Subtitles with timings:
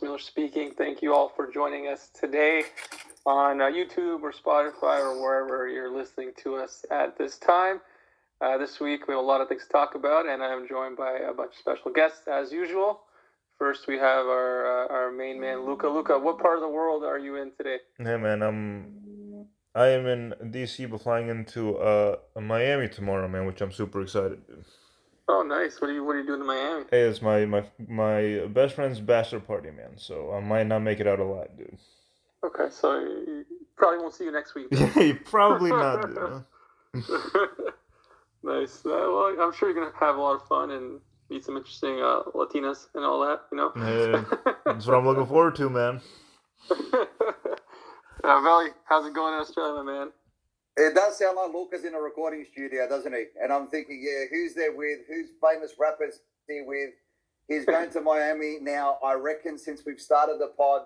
[0.00, 0.70] Miller speaking.
[0.70, 2.62] Thank you all for joining us today
[3.26, 7.80] on uh, YouTube or Spotify or wherever you're listening to us at this time.
[8.40, 10.96] Uh, this week we have a lot of things to talk about, and I'm joined
[10.96, 13.00] by a bunch of special guests as usual.
[13.58, 15.88] First, we have our uh, our main man, Luca.
[15.88, 17.78] Luca, what part of the world are you in today?
[17.98, 23.60] Hey man, I'm I am in DC, but flying into uh Miami tomorrow, man, which
[23.60, 24.40] I'm super excited.
[25.28, 25.80] Oh, nice.
[25.80, 26.84] What are you What are you doing in Miami?
[26.90, 29.96] Hey, it's my my my best friend's bachelor party, man.
[29.96, 31.78] So I might not make it out alive, dude.
[32.44, 33.44] Okay, so you
[33.76, 34.66] probably won't see you next week.
[34.72, 36.44] Yeah, probably not, dude.
[38.42, 38.84] nice.
[38.84, 42.00] Uh, well, I'm sure you're gonna have a lot of fun and meet some interesting
[42.00, 43.42] uh, Latinas and all that.
[43.52, 43.72] You know.
[43.76, 44.24] Yeah,
[44.66, 46.00] that's what I'm looking forward to, man.
[46.70, 50.08] uh, Valley, how's it going in Australia, my man?
[50.76, 53.24] It does sound like Lucas in a recording studio, doesn't he?
[53.42, 55.00] And I'm thinking, yeah, who's there with?
[55.06, 56.90] Who's famous rappers he with?
[57.48, 58.98] He's going to Miami now.
[59.04, 60.82] I reckon since we've started the pod,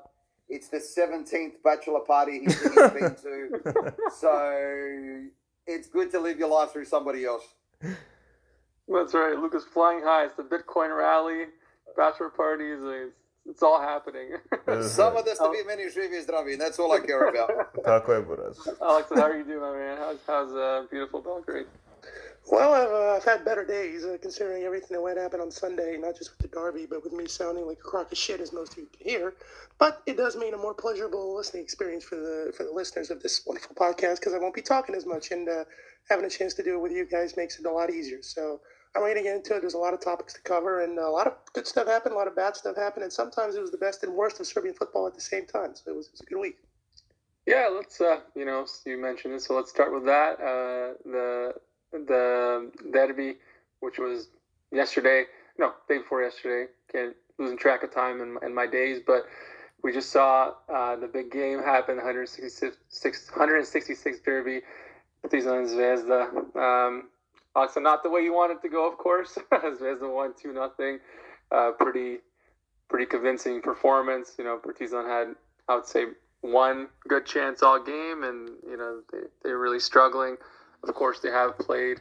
[0.48, 3.95] it's the 17th bachelor party he's he's been to.
[4.19, 5.27] So
[5.67, 7.45] it's good to live your life through somebody else.
[8.89, 9.39] That's right.
[9.39, 10.25] Lucas flying high.
[10.25, 11.47] It's the Bitcoin rally,
[11.97, 12.78] bachelor parties.
[12.81, 13.15] It's,
[13.51, 14.29] it's all happening.
[14.97, 17.51] Samo da ste vi meni živi i zdravi, and that's all I care about.
[17.85, 18.57] Tako je, buraz.
[18.81, 19.99] Alex, how are you doing, my man?
[19.99, 21.67] How's how's uh, beautiful Belgrade?
[22.49, 25.97] Well, I've, uh, I've had better days, uh, considering everything that went happen on Sunday,
[25.99, 28.53] not just with the Derby, but with me sounding like a crock of shit, as
[28.53, 29.35] most of you can hear.
[29.79, 33.21] But it does mean a more pleasurable listening experience for the for the listeners of
[33.23, 35.65] this wonderful podcast because I won't be talking as much, and uh,
[36.09, 38.23] having a chance to do it with you guys makes it a lot easier.
[38.23, 38.61] So
[38.97, 39.61] I'm ready to get into it.
[39.61, 42.17] There's a lot of topics to cover, and a lot of good stuff happened, a
[42.17, 44.75] lot of bad stuff happened, and sometimes it was the best and worst of Serbian
[44.75, 45.75] football at the same time.
[45.75, 46.59] So it was, it was a good week.
[47.45, 50.41] Yeah, let's uh, you know, you mentioned it, so let's start with that.
[50.41, 51.55] Uh, the
[51.93, 53.37] the derby,
[53.81, 54.29] which was
[54.73, 55.25] yesterday,
[55.59, 56.71] no, day before yesterday.
[56.91, 59.27] Can't losing track of time and, in my days, but
[59.83, 61.97] we just saw uh, the big game happen.
[61.97, 64.62] 166, 166 derby.
[65.23, 66.56] Partizan Zvezda.
[66.56, 67.09] Um,
[67.56, 69.39] also, not the way you want it to go, of course.
[69.53, 70.99] Zvezda won two nothing.
[71.50, 72.19] Uh, pretty,
[72.89, 74.34] pretty convincing performance.
[74.39, 75.28] You know, Partizan had,
[75.67, 76.05] I would say,
[76.43, 80.37] one good chance all game, and you know they they're really struggling.
[80.87, 82.00] Of course, they have played.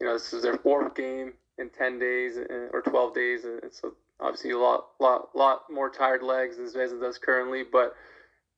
[0.00, 3.60] You know, this is their fourth game in ten days uh, or twelve days, and
[3.70, 7.62] so obviously a lot, lot, lot more tired legs than Zvezda does currently.
[7.70, 7.92] But at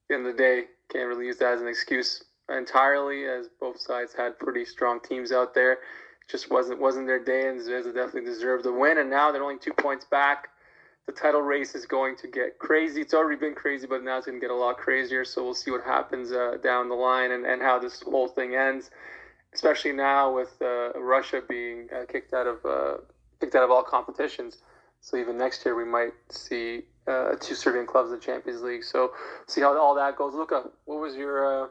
[0.09, 3.81] the end of the day, can't really use that as an excuse entirely, as both
[3.81, 5.79] sides had pretty strong teams out there.
[6.29, 8.99] Just wasn't wasn't their day, and Zvezda definitely deserved the win.
[8.99, 10.49] And now they're only two points back.
[11.07, 13.01] The title race is going to get crazy.
[13.01, 15.25] It's already been crazy, but now it's going to get a lot crazier.
[15.25, 18.55] So we'll see what happens uh, down the line and, and how this whole thing
[18.55, 18.91] ends
[19.55, 22.99] especially now with uh, Russia being uh, kicked out of uh,
[23.41, 24.59] kicked out of all competitions.
[25.01, 28.85] So even next year we might see uh, two Serbian clubs in the Champions League.
[28.85, 29.13] So
[29.47, 30.35] see how all that goes.
[30.35, 31.69] Luca, what was your uh,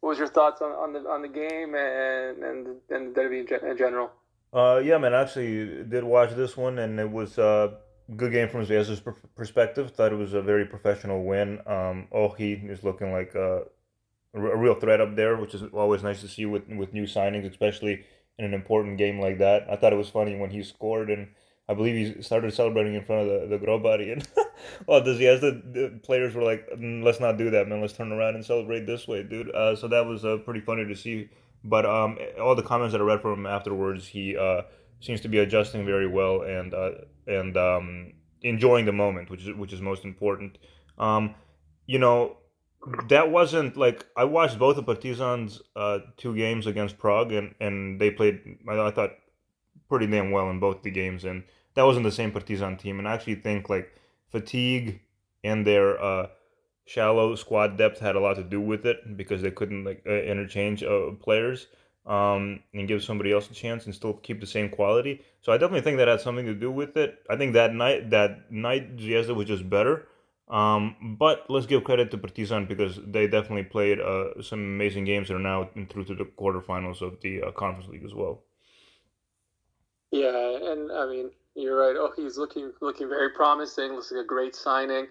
[0.00, 3.40] what was your thoughts on, on the on the game and and and the derby
[3.40, 4.08] in, gen-
[4.52, 5.14] Uh, yeah, man.
[5.14, 7.78] I actually did watch this one, and it was a
[8.16, 9.02] good game from Zvezda's
[9.34, 9.90] perspective.
[9.90, 11.60] Thought it was a very professional win.
[11.66, 13.62] Um, Ohi is looking like a,
[14.34, 17.48] a real threat up there, which is always nice to see with with new signings,
[17.50, 18.04] especially
[18.38, 19.66] in an important game like that.
[19.70, 21.28] I thought it was funny when he scored, and
[21.68, 24.26] I believe he started celebrating in front of the the Grobari, and
[24.86, 27.80] well, the the players were like, "Mm, "Let's not do that, man.
[27.80, 30.86] Let's turn around and celebrate this way, dude." Uh, so that was uh, pretty funny
[30.86, 31.28] to see.
[31.64, 34.62] But um, all the comments that I read from him afterwards, he uh,
[35.00, 36.90] seems to be adjusting very well and uh,
[37.26, 38.12] and um,
[38.42, 40.58] enjoying the moment, which is which is most important.
[40.98, 41.34] Um,
[41.86, 42.36] you know,
[43.08, 48.00] that wasn't like I watched both of Partizan's uh, two games against Prague, and and
[48.00, 48.40] they played.
[48.68, 49.10] I, I thought
[49.88, 51.44] pretty damn well in both the games, and
[51.74, 52.98] that wasn't the same Partizan team.
[52.98, 53.92] And I actually think like
[54.28, 55.00] fatigue
[55.44, 56.26] and their uh,
[56.84, 60.12] shallow squad depth had a lot to do with it because they couldn't like uh,
[60.12, 61.66] interchange uh, players
[62.06, 65.22] um, and give somebody else a chance and still keep the same quality.
[65.42, 67.18] So I definitely think that had something to do with it.
[67.28, 70.08] I think that night that night Zvezda was just better.
[70.48, 75.28] Um, but let's give credit to Partizan because they definitely played uh, some amazing games
[75.28, 78.44] and are now through to the quarterfinals of the uh, conference league as well.
[80.12, 81.96] Yeah, and I mean you're right.
[81.98, 83.92] Oh, he's looking looking very promising.
[83.94, 85.06] Looks like a great signing,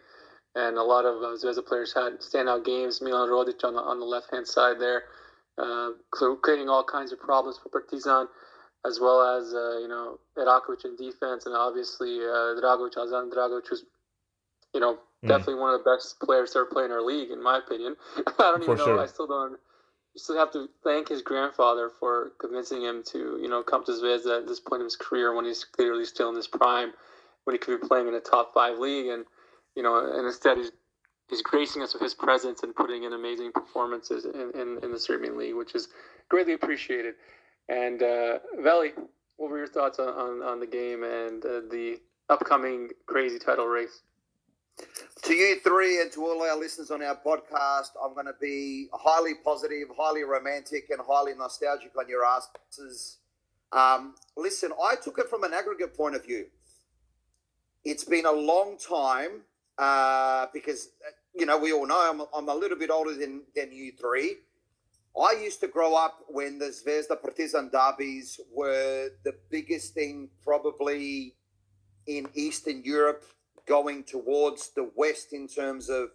[0.56, 3.02] and a lot of uh, Zvezda players had standout games.
[3.02, 5.04] Milan Rodic on the on the left hand side there,
[5.58, 5.92] uh,
[6.42, 8.28] creating all kinds of problems for Partizan,
[8.86, 13.68] as well as uh, you know Erakovic in defense, and obviously uh, Dragovic, Azan Dragovic,
[13.70, 13.86] who's
[14.74, 15.30] you know Mm.
[15.30, 17.96] definitely one of the best players to ever play in our league, in my opinion.
[18.28, 18.86] I don't For even know.
[18.86, 19.00] sure.
[19.00, 19.58] I still don't.
[20.18, 24.40] Still have to thank his grandfather for convincing him to, you know, come to Zvezda
[24.40, 26.94] at this point of his career when he's clearly still in his prime,
[27.44, 29.26] when he could be playing in a top five league, and
[29.76, 30.72] you know, and instead he's
[31.30, 35.00] he's gracing us with his presence and putting in amazing performances in, in, in the
[35.00, 35.90] Serbian league, which is
[36.30, 37.16] greatly appreciated.
[37.68, 38.94] And uh, Veli,
[39.38, 43.66] what were your thoughts on, on, on the game and uh, the upcoming crazy title
[43.66, 44.02] race?
[45.24, 48.88] To you three and to all our listeners on our podcast, I'm going to be
[48.94, 53.18] highly positive, highly romantic, and highly nostalgic on your asses.
[53.72, 56.46] Um, listen, I took it from an aggregate point of view.
[57.84, 59.42] It's been a long time
[59.78, 60.90] uh, because,
[61.34, 64.38] you know, we all know I'm, I'm a little bit older than, than you three.
[65.20, 71.36] I used to grow up when the Zvezda Partizan derbies were the biggest thing probably
[72.06, 73.24] in Eastern Europe
[73.68, 76.10] going towards the West in terms of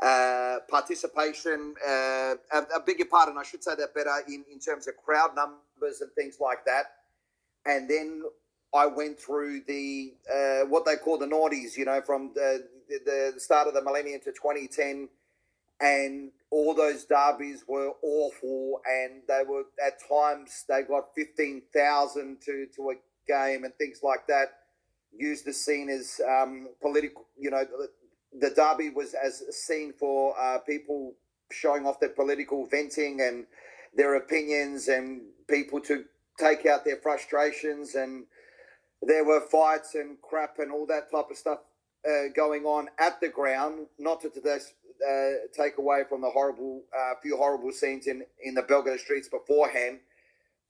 [0.00, 1.74] uh, participation.
[1.86, 2.34] Uh,
[2.86, 6.10] bigger part, and I should say that better, in, in terms of crowd numbers and
[6.12, 6.92] things like that.
[7.66, 8.22] And then
[8.74, 13.32] I went through the uh, what they call the noughties, you know, from the, the,
[13.34, 15.08] the start of the millennium to 2010
[15.80, 22.40] and all those derbies were awful, and they were at times they got fifteen thousand
[22.42, 22.94] to to a
[23.26, 24.48] game and things like that.
[25.16, 27.64] Used the scene as um, political, you know,
[28.38, 31.14] the derby was as seen for uh, people
[31.50, 33.46] showing off their political venting and
[33.94, 36.04] their opinions, and people to
[36.38, 38.24] take out their frustrations, and
[39.02, 41.58] there were fights and crap and all that type of stuff
[42.08, 43.86] uh, going on at the ground.
[43.98, 44.72] Not to today's
[45.08, 49.28] uh, take away from the horrible, uh, few horrible scenes in, in the Belgrade streets
[49.28, 50.00] beforehand.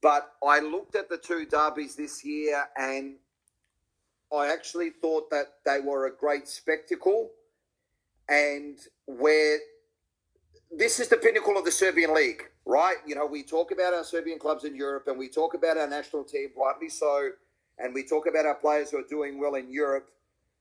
[0.03, 3.17] But I looked at the two derbies this year and
[4.33, 7.31] I actually thought that they were a great spectacle.
[8.29, 9.59] And where
[10.71, 12.97] this is the pinnacle of the Serbian league, right?
[13.05, 15.89] You know, we talk about our Serbian clubs in Europe and we talk about our
[15.89, 17.31] national team, rightly so,
[17.79, 20.09] and we talk about our players who are doing well in Europe.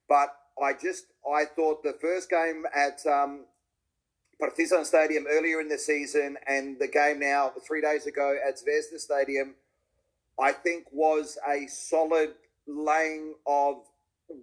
[0.08, 3.46] But I just I thought the first game at um,
[4.40, 9.00] Partizan Stadium earlier in the season and the game now three days ago at Zvezda
[9.00, 9.56] Stadium,
[10.40, 12.34] I think was a solid
[12.70, 13.78] laying of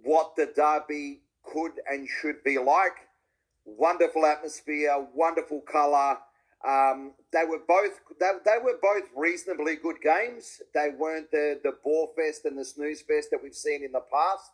[0.03, 3.07] what the derby could and should be like.
[3.65, 6.17] Wonderful atmosphere, wonderful colour.
[6.67, 10.61] Um, they were both they, they were both reasonably good games.
[10.73, 14.01] They weren't the the bore fest and the snooze fest that we've seen in the
[14.11, 14.51] past.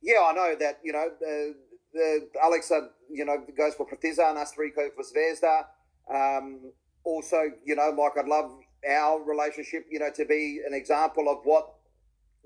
[0.00, 1.54] Yeah, I know that you know the
[1.92, 5.64] the Alexa, you know, goes for Partizan, us three go for Zvezda.
[6.12, 6.72] Um,
[7.04, 8.52] also, you know, like I'd love
[8.88, 11.74] our relationship, you know, to be an example of what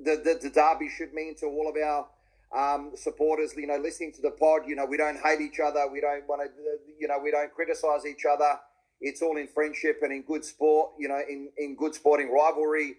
[0.04, 2.06] the, the, the derby should mean to all of our
[2.56, 3.54] um, supporters.
[3.56, 5.86] You know, listening to the pod, you know, we don't hate each other.
[5.90, 6.50] We don't want to,
[6.98, 8.58] you know, we don't criticize each other.
[9.00, 12.96] It's all in friendship and in good sport, you know, in, in good sporting rivalry.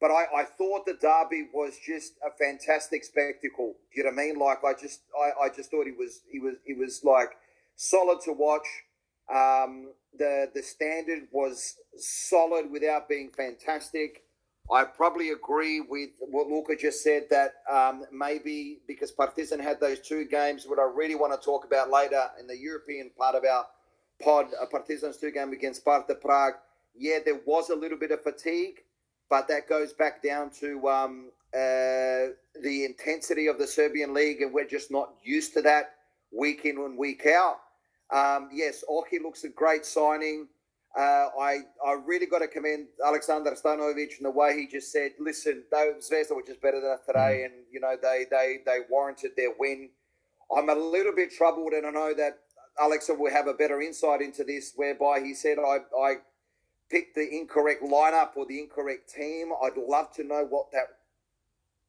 [0.00, 3.76] But I, I thought the derby was just a fantastic spectacle.
[3.94, 4.38] You know what I mean?
[4.38, 7.30] Like I just I, I just thought he was he was he was like
[7.76, 8.66] solid to watch.
[9.32, 14.22] Um, the the standard was solid without being fantastic.
[14.70, 20.00] I probably agree with what Luca just said that um, maybe because Partizan had those
[20.00, 23.44] two games, what I really want to talk about later in the European part of
[23.44, 23.66] our
[24.22, 26.54] pod, uh, Partizan's two game against Sparta Prague.
[26.94, 28.80] Yeah, there was a little bit of fatigue
[29.32, 34.52] but that goes back down to um, uh, the intensity of the Serbian league, and
[34.52, 35.94] we're just not used to that
[36.30, 37.56] week in and week out.
[38.12, 40.48] Um, yes, Ohi looks a great signing.
[40.96, 45.12] Uh, I I really got to commend Alexander Stanojevic and the way he just said,
[45.18, 47.44] "Listen, they, Zvezda were just better than us today, mm.
[47.46, 49.90] and you know they they they warranted their win."
[50.54, 52.40] I'm a little bit troubled, and I know that
[52.78, 56.16] Alexa will have a better insight into this, whereby he said, "I I
[56.90, 59.50] picked the incorrect lineup or the incorrect team.
[59.62, 60.88] I'd love to know what that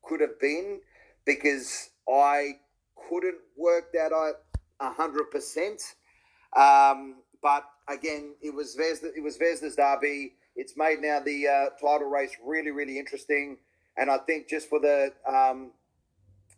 [0.01, 0.79] could have been
[1.25, 2.60] because I
[3.10, 4.36] couldn't work that out
[4.79, 5.81] hundred percent.
[6.55, 10.34] Um, but again, it was Zvezda, it was Zvezda's derby.
[10.56, 13.58] It's made now the uh, title race really, really interesting.
[13.98, 15.72] And I think just for the um,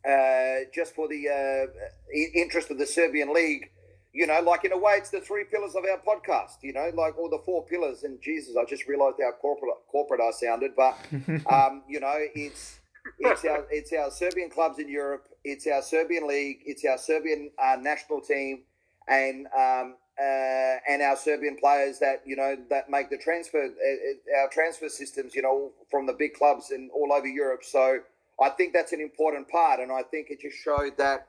[0.07, 3.71] uh, just for the uh, interest of the Serbian league,
[4.13, 6.89] you know, like in a way, it's the three pillars of our podcast, you know,
[6.95, 8.03] like all the four pillars.
[8.03, 10.97] And Jesus, I just realized how corporate corporate I sounded, but
[11.51, 12.79] um, you know, it's
[13.19, 17.51] it's our it's our Serbian clubs in Europe, it's our Serbian league, it's our Serbian
[17.61, 18.63] uh, national team,
[19.07, 23.67] and um, uh, and our Serbian players that you know that make the transfer uh,
[23.67, 27.63] uh, our transfer systems, you know, from the big clubs and all over Europe.
[27.63, 27.99] So
[28.41, 31.27] I think that's an important part, and I think it just showed that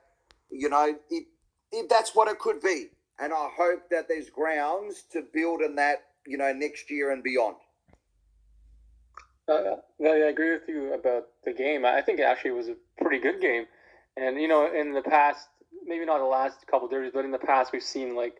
[0.49, 1.25] you know it
[1.71, 2.89] if that's what it could be.
[3.19, 7.23] And I hope that there's grounds to build on that you know, next year and
[7.23, 7.55] beyond.
[9.49, 11.85] Uh, I agree with you about the game.
[11.85, 13.65] I think it actually was a pretty good game.
[14.17, 15.47] And, you know, in the past,
[15.85, 18.35] maybe not the last couple of derbies, but in the past, we've seen like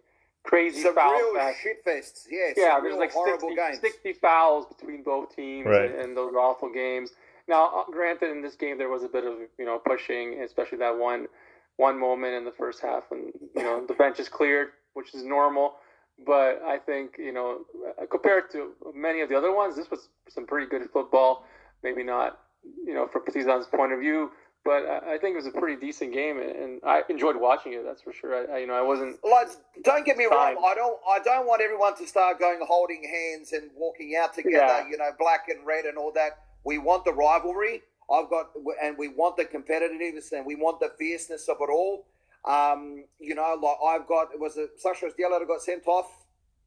[0.48, 1.60] crazy some foul real fest.
[1.62, 2.24] shit fests.
[2.30, 3.80] Yeah, Yeah, there's like horrible 60, games.
[3.82, 5.92] 60 fouls between both teams Right.
[5.92, 7.12] and, and those awful games.
[7.48, 10.80] Now, uh, granted, in this game there was a bit of you know pushing, especially
[10.80, 11.28] that one
[11.78, 15.24] one moment in the first half when you know the bench is cleared, which is
[15.24, 15.76] normal.
[16.26, 17.60] But I think you know
[18.02, 21.46] uh, compared to many of the other ones, this was some pretty good football.
[21.84, 22.40] Maybe not
[22.86, 24.32] you know from Partizan's point of view,
[24.68, 27.84] but I, I think it was a pretty decent game, and, I enjoyed watching it.
[27.86, 28.36] That's for sure.
[28.36, 29.48] I, I you know I wasn't Like,
[29.84, 30.62] don't get me wrong.
[30.64, 31.00] I don't.
[31.10, 34.58] I don't want everyone to start going holding hands and walking out together.
[34.58, 34.90] Yeah.
[34.90, 36.44] You know, black and red and all that.
[36.64, 37.82] We want the rivalry.
[38.12, 38.52] I've got,
[38.84, 42.06] and we want the competitiveness and we want the fierceness of it all.
[42.46, 44.34] Um, you know, like I've got.
[44.34, 46.10] It was Sasha Zdjelar that got sent off?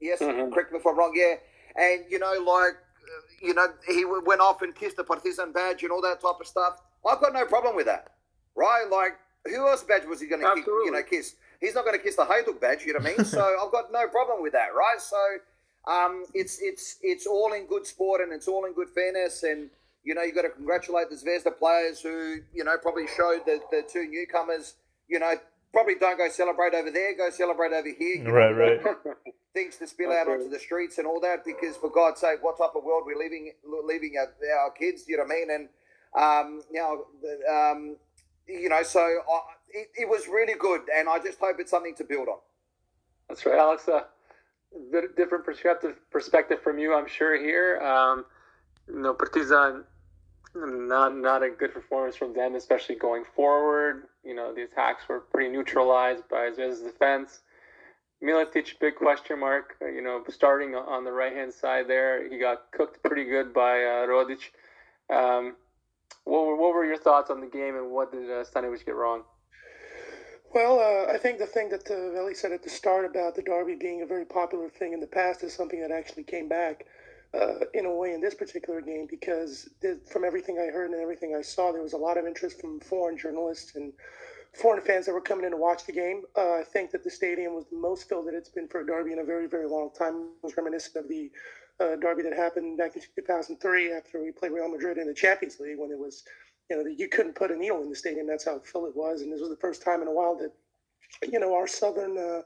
[0.01, 0.53] Yes, Mhm.
[0.53, 1.13] correct me if I'm wrong.
[1.15, 1.35] Yeah,
[1.77, 5.83] and you know, like, uh, you know, he went off and kissed the partisan badge
[5.83, 6.81] and all that type of stuff.
[7.09, 8.13] I've got no problem with that,
[8.55, 8.85] right?
[8.91, 10.47] Like, who else badge was he going to,
[10.85, 11.35] you know, kiss?
[11.61, 12.85] He's not going to kiss the Hajduk badge.
[12.85, 13.25] You know what I mean?
[13.25, 15.01] so I've got no problem with that, right?
[15.01, 15.17] So
[15.91, 19.71] um, it's it's it's all in good sport and it's all in good fairness and.
[20.03, 23.61] You know, you've got to congratulate the Zvezda players who, you know, probably showed the,
[23.71, 24.77] the two newcomers,
[25.09, 25.35] you know,
[25.75, 28.17] probably don't go celebrate over there, go celebrate over here.
[28.17, 28.81] You know, Right, right.
[29.55, 32.57] things to spill out onto the streets and all that because for God's sake, what
[32.59, 33.53] type of world we're leaving
[33.85, 35.05] leaving our, our kids?
[35.07, 35.51] You know what I mean?
[35.51, 35.69] And
[36.17, 36.63] um,
[37.51, 37.97] um,
[38.47, 39.41] you know, so I,
[39.73, 42.39] it, it was really good, and I just hope it's something to build on.
[43.29, 43.87] That's right, Alex.
[43.89, 44.07] A
[44.93, 47.39] bit different perspective perspective from you, I'm sure.
[47.41, 48.25] Here, um,
[48.89, 49.85] you know, Partizan,
[50.55, 54.05] not not a good performance from them, especially going forward.
[54.25, 57.41] You know, the attacks were pretty neutralized by Zvezda's defense.
[58.23, 59.77] Miletic, big question mark.
[59.81, 63.55] uh, You know, starting on the right hand side there, he got cooked pretty good
[63.55, 64.41] by uh, Rodic.
[65.09, 65.57] Um,
[66.25, 68.95] what were, what were your thoughts on the game, and what did uh, Stanojevic get
[68.95, 69.23] wrong?
[70.53, 73.77] Well, uh, I think the thing that uh, said at the start about the derby
[73.77, 76.87] being a very popular thing in the past is something that actually came back
[77.33, 79.69] uh, in a way in this particular game because
[80.11, 82.81] from everything I heard and everything I saw, there was a lot of interest from
[82.81, 83.93] foreign journalists and
[84.53, 86.23] foreign fans that were coming in to watch the game.
[86.37, 88.87] Uh, I think that the stadium was the most filled that it's been for a
[88.87, 90.17] derby in a very, very long time.
[90.17, 91.31] It was reminiscent of the
[91.81, 95.59] uh, derby that happened back in 2003 after we played Real Madrid in the Champions
[95.61, 96.25] League when it was
[96.71, 98.29] you know, you couldn't put a needle in the stadium.
[98.29, 99.23] That's how full it was.
[99.23, 100.53] And this was the first time in a while that,
[101.31, 102.43] you know, our southern uh,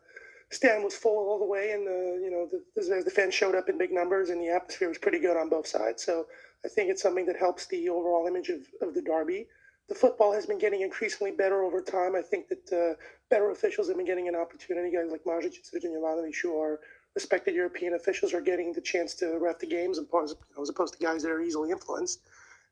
[0.50, 3.68] stand was full all the way, and the you know the, the, fans showed up
[3.68, 6.02] in big numbers, and the atmosphere was pretty good on both sides.
[6.02, 6.26] So
[6.64, 9.46] I think it's something that helps the overall image of, of the derby.
[9.88, 12.16] The football has been getting increasingly better over time.
[12.16, 12.94] I think that uh,
[13.28, 14.90] better officials have been getting an opportunity.
[14.90, 16.80] Guys like Mazic and Jovanovic, who are
[17.14, 21.22] respected European officials, are getting the chance to ref the games, as opposed to guys
[21.22, 22.20] that are easily influenced.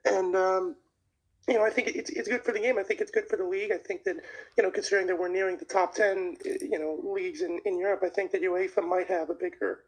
[0.04, 0.76] And um,
[1.49, 2.78] you know, I think it's it's good for the game.
[2.78, 3.72] I think it's good for the league.
[3.72, 4.16] I think that
[4.56, 8.02] you know, considering that we're nearing the top ten, you know, leagues in, in Europe,
[8.04, 9.80] I think that UEFA might have a bigger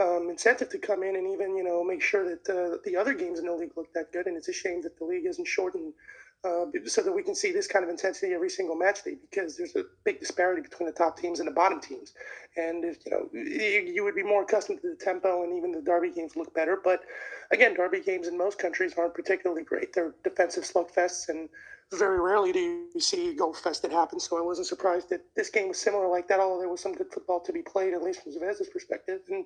[0.00, 3.12] um, incentive to come in and even you know make sure that uh, the other
[3.12, 4.26] games in the league look that good.
[4.26, 5.94] And it's a shame that the league isn't shortened
[6.42, 9.56] uh, so that we can see this kind of intensity every single match day because
[9.56, 12.12] there's a big disparity between the top teams and the bottom teams.
[12.56, 15.70] And if, you know, you, you would be more accustomed to the tempo and even
[15.70, 16.80] the derby games look better.
[16.82, 17.02] But
[17.50, 19.92] again, derby games in most countries aren't particularly great.
[19.92, 21.48] They're defensive slugfests, and
[21.92, 24.24] very rarely do you see a goal fest that happens.
[24.28, 26.94] So I wasn't surprised that this game was similar like that, although there was some
[26.94, 29.20] good football to be played, at least from Zvezda's perspective.
[29.28, 29.44] And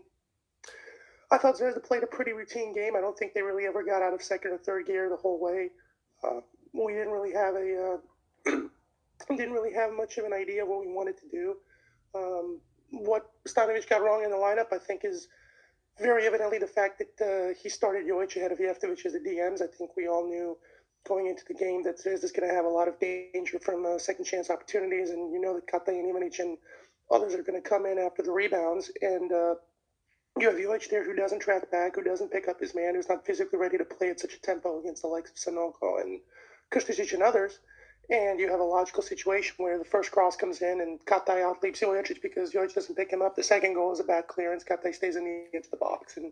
[1.33, 2.95] I thought Zvezda played a pretty routine game.
[2.97, 5.41] I don't think they really ever got out of second or third gear the whole
[5.41, 5.71] way.
[6.23, 6.41] Uh,
[6.75, 7.99] we didn't really have a
[8.47, 8.51] uh,
[9.37, 11.57] didn't really have much of an idea of what we wanted to do.
[12.15, 15.29] Um, what Stanojevic got wrong in the lineup, I think, is
[16.01, 19.63] very evidently the fact that uh, he started Jovic ahead of Jeftovic as the DMs.
[19.63, 20.57] I think we all knew
[21.07, 23.99] going into the game that Zvezda's going to have a lot of danger from uh,
[23.99, 26.59] second chance opportunities, and you know that Katai and Ivanic and
[27.11, 28.91] others are going to come in after the rebounds.
[29.03, 29.55] And uh,
[30.39, 33.09] you have Jovic there who doesn't track back, who doesn't pick up his man, who's
[33.09, 36.21] not physically ready to play at such a tempo against the likes of Sanogo and
[36.71, 37.61] Kusticic and others.
[38.11, 41.81] And you have a logical situation where the first cross comes in and Katai outleaps
[41.81, 43.35] Jojic because Jojic doesn't pick him up.
[43.35, 44.63] The second goal is a bad clearance.
[44.63, 46.19] Katai stays in the into the box.
[46.19, 46.31] And,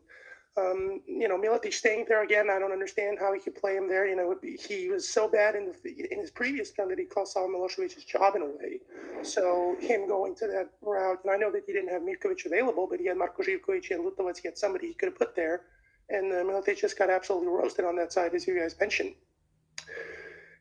[0.58, 3.88] um, you know, Miletic staying there again, I don't understand how he could play him
[3.88, 4.06] there.
[4.06, 7.32] You know, he was so bad in the in his previous term that he cost
[7.32, 8.80] Savo Milosevic's job in a way.
[9.22, 12.86] So him going to that route, and I know that he didn't have Mirkovic available,
[12.86, 15.62] but he had Marko Živkovic, had Lutovac, he had somebody he could have put there.
[16.10, 19.14] And uh, Miletic just got absolutely roasted on that side, as you guys mentioned.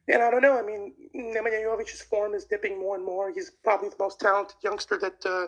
[0.08, 0.58] And I don't know.
[0.58, 3.31] I mean, Nemanja Jovic's form is dipping more and more.
[3.31, 5.48] He's probably the most talented youngster that uh,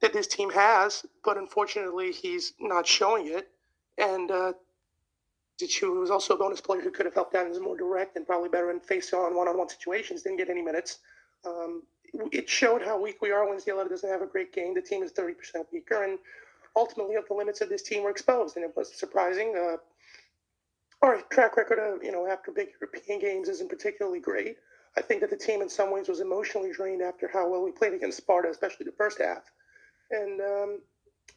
[0.00, 3.48] that this team has, but unfortunately, he's not showing it.
[3.98, 4.52] And uh,
[5.60, 8.16] Dichu, who was also a bonus player who could have helped out is more direct
[8.16, 10.98] and probably better in face-on one-on-one situations, didn't get any minutes.
[11.46, 11.82] Um,
[12.32, 14.74] it showed how weak we are when Zaletta doesn't have a great game.
[14.74, 15.34] The team is 30%
[15.72, 16.18] weaker, and
[16.76, 19.54] ultimately, the limits of this team were exposed, and it was surprising.
[19.56, 19.76] Uh,
[21.02, 24.56] our track record of, you know, after big European games isn't particularly great.
[24.96, 27.72] I think that the team in some ways was emotionally drained after how well we
[27.72, 29.42] played against Sparta, especially the first half.
[30.10, 30.80] And um,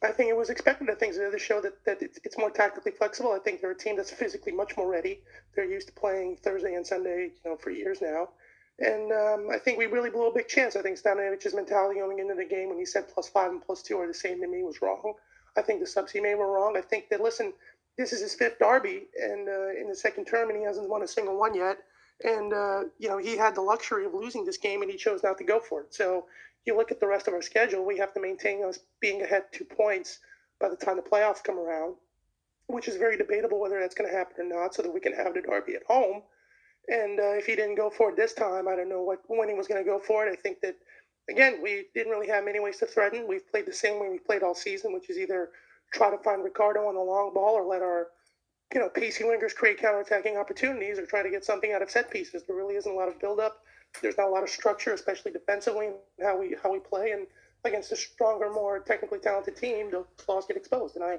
[0.03, 2.91] I think it was expected of things to show that, that it's, it's, more tactically
[2.91, 3.31] flexible.
[3.31, 5.21] I think they're a team that's physically much more ready.
[5.55, 8.29] They're used to playing Thursday and Sunday, you know, for years now.
[8.79, 10.75] And um, I think we really blew a big chance.
[10.75, 13.81] I think Stanojevic's mentality going into the game when he said plus five and plus
[13.81, 15.13] two are the same to me was wrong.
[15.55, 16.75] I think the subs he made were wrong.
[16.75, 17.53] I think that, listen,
[17.97, 21.03] this is his fifth derby and uh, in the second term, and he hasn't won
[21.03, 21.77] a single one yet.
[22.23, 25.23] And uh, you know he had the luxury of losing this game, and he chose
[25.23, 25.93] not to go for it.
[25.93, 26.25] So
[26.65, 29.43] you look at the rest of our schedule, we have to maintain us being ahead
[29.51, 30.19] two points
[30.59, 31.95] by the time the playoffs come around,
[32.67, 35.13] which is very debatable whether that's going to happen or not, so that we can
[35.13, 36.23] have the derby at home.
[36.87, 39.49] And uh, if he didn't go for it this time, I don't know what when
[39.49, 40.31] he was going to go for it.
[40.31, 40.75] I think that
[41.29, 43.27] again, we didn't really have many ways to threaten.
[43.27, 45.49] We've played the same way we played all season, which is either
[45.93, 48.07] try to find Ricardo on the long ball or let our
[48.73, 52.09] you know pacey wingers create counterattacking opportunities or try to get something out of set
[52.11, 52.43] pieces.
[52.45, 53.57] There really isn't a lot of buildup.
[54.01, 57.11] There's not a lot of structure, especially defensively, how we how we play.
[57.11, 57.27] And
[57.63, 60.95] against a stronger, more technically talented team, the flaws get exposed.
[60.95, 61.17] And I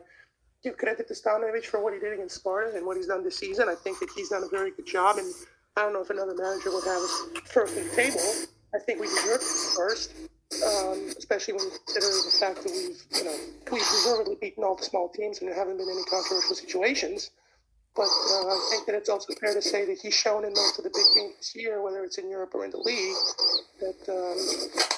[0.62, 3.36] give credit to Stanojevic for what he did against Sparta and what he's done this
[3.36, 3.68] season.
[3.68, 5.16] I think that he's done a very good job.
[5.18, 5.32] And
[5.76, 8.20] I don't know if another manager would have us first in the table.
[8.74, 9.42] I think we deserve
[9.76, 10.12] first
[10.64, 13.36] um, especially when considering the fact that we've, you know,
[13.72, 17.30] we've deservedly beaten all the small teams and there haven't been any controversial situations.
[17.96, 20.76] But uh, I think that it's also fair to say that he's shown in most
[20.76, 23.16] of the big games this year, whether it's in Europe or in the league,
[23.80, 24.36] that um,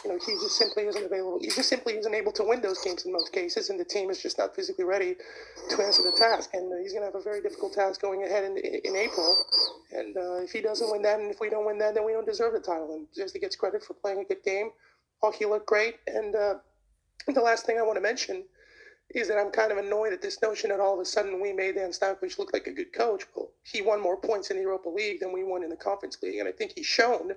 [0.03, 1.39] you know he just simply isn't available.
[1.41, 4.11] He just simply isn't able to win those games in most cases, and the team
[4.11, 5.15] is just not physically ready
[5.71, 6.51] to answer the task.
[6.55, 9.37] And uh, he's going to have a very difficult task going ahead in, in April.
[9.93, 12.11] And uh, if he doesn't win that, and if we don't win that, then we
[12.11, 12.97] don't deserve the title.
[12.97, 14.71] And just he gets credit for playing a good game
[15.23, 15.97] hockey looked great.
[16.07, 16.55] And uh,
[17.27, 18.45] the last thing I want to mention
[19.15, 21.53] is that I'm kind of annoyed at this notion that all of a sudden we
[21.53, 23.25] made Dejan Stankovic look like a good coach.
[23.35, 26.19] Well, he won more points in the Europa League than we won in the Conference
[26.23, 27.33] League, and I think he's shown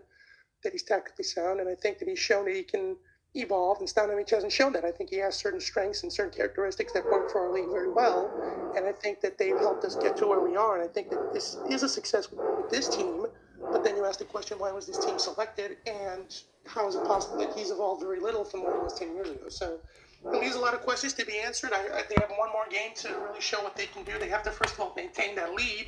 [0.63, 2.97] that he's tactically sound, and I think that he's shown that he can
[3.35, 3.79] evolve.
[3.79, 4.83] And Stanojevic hasn't shown that.
[4.83, 7.89] I think he has certain strengths and certain characteristics that work for our league very
[7.89, 8.29] well,
[8.75, 10.79] and I think that they've helped us get to where we are.
[10.79, 13.25] And I think that this is a success with this team.
[13.71, 15.77] But then you ask the question, why was this team selected?
[15.85, 19.13] And how is it possible that he's evolved very little from what he was 10
[19.15, 19.49] years ago?
[19.49, 19.79] So
[20.25, 21.71] it leaves a lot of questions to be answered.
[21.73, 24.13] I, I, they have one more game to really show what they can do.
[24.19, 25.87] They have to, first of all, maintain that lead.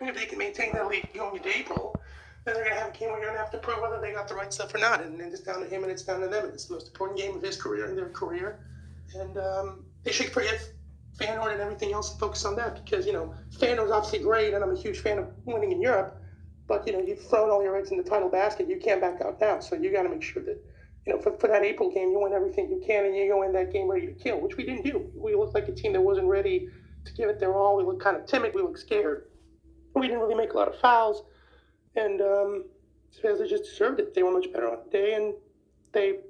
[0.00, 2.00] And if they can maintain that lead going into April,
[2.44, 4.00] then they're going to have a game where you're going to have to prove whether
[4.00, 5.02] they got the right stuff or not.
[5.02, 6.44] And, it's down to him and it's down to them.
[6.44, 8.66] And it's the most important game of his career and their career.
[9.14, 10.68] And um, they should forget
[11.18, 14.64] Feyenoord and everything else and focus on that because, you know, Feyenoord's obviously great and
[14.64, 16.20] I'm a huge fan of winning in Europe.
[16.66, 18.68] But you know, you've thrown all your eggs in the title basket.
[18.68, 19.60] You can't back out now.
[19.60, 20.58] So you got to make sure that
[21.06, 23.42] you know for, for that April game, you win everything you can, and you go
[23.42, 25.10] in that game ready to kill, which we didn't do.
[25.14, 26.68] We looked like a team that wasn't ready
[27.04, 27.76] to give it their all.
[27.76, 28.54] We looked kind of timid.
[28.54, 29.24] We looked scared.
[29.94, 31.22] We didn't really make a lot of fouls,
[31.96, 32.64] and um,
[33.22, 34.14] they just deserved it.
[34.14, 35.34] They were much better on the day, and
[35.92, 36.20] they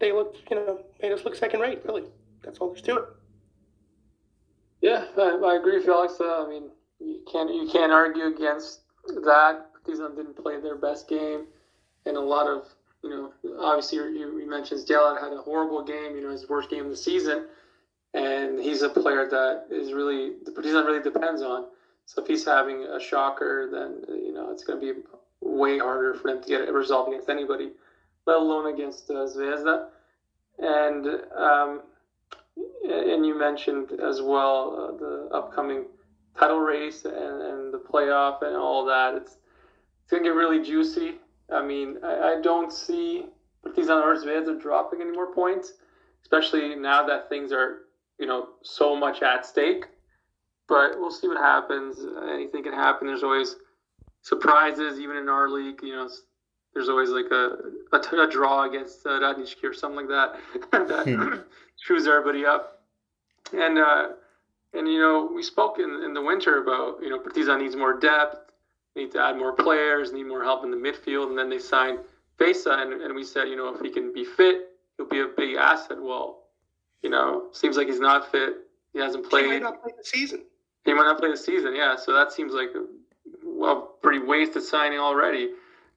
[0.00, 1.82] they looked you know made us look second rate.
[1.84, 2.04] Really,
[2.42, 3.04] that's all there's to it.
[4.80, 6.14] Yeah, I, I agree, Felix.
[6.18, 11.08] Uh, I mean, you can't you can't argue against that Partizan didn't play their best
[11.08, 11.46] game,
[12.06, 12.66] and a lot of
[13.02, 16.70] you know obviously you, you mentioned Dale had a horrible game, you know his worst
[16.70, 17.46] game of the season,
[18.14, 21.66] and he's a player that is really the Partizan really depends on.
[22.06, 25.00] So if he's having a shocker, then you know it's going to be
[25.40, 27.70] way harder for them to get a result against anybody,
[28.26, 29.86] let alone against uh, Zvezda.
[30.58, 31.82] And um,
[32.84, 35.86] and you mentioned as well uh, the upcoming
[36.38, 39.14] title race and, and the playoff and all that.
[39.14, 39.36] It's
[40.10, 41.16] going to get really juicy.
[41.52, 43.26] I mean, I, I don't see
[43.62, 45.74] Partizan or Zvezda dropping any more points,
[46.22, 47.82] especially now that things are,
[48.18, 49.86] you know, so much at stake.
[50.68, 51.98] But we'll see what happens.
[52.32, 53.06] Anything can happen.
[53.06, 53.56] There's always
[54.22, 55.80] surprises, even in our league.
[55.82, 56.08] You know,
[56.72, 57.56] there's always like a,
[57.92, 61.34] a, a draw against uh, Radnički or something like that that hmm.
[61.76, 62.82] screws everybody up.
[63.52, 64.08] And uh,
[64.72, 67.98] and you know, we spoke in, in the winter about you know Partizan needs more
[67.98, 68.51] depth
[68.96, 71.28] need to add more players, need more help in the midfield.
[71.28, 72.00] And then they signed
[72.38, 75.28] Fesa, and, and we said, you know, if he can be fit, he'll be a
[75.36, 75.98] big asset.
[76.00, 76.44] Well,
[77.02, 78.54] you know, seems like he's not fit.
[78.92, 79.44] He hasn't played.
[79.44, 80.42] He might not play the season.
[80.84, 81.96] He might not play the season, yeah.
[81.96, 82.84] So that seems like a
[83.44, 85.50] well, pretty wasted signing already.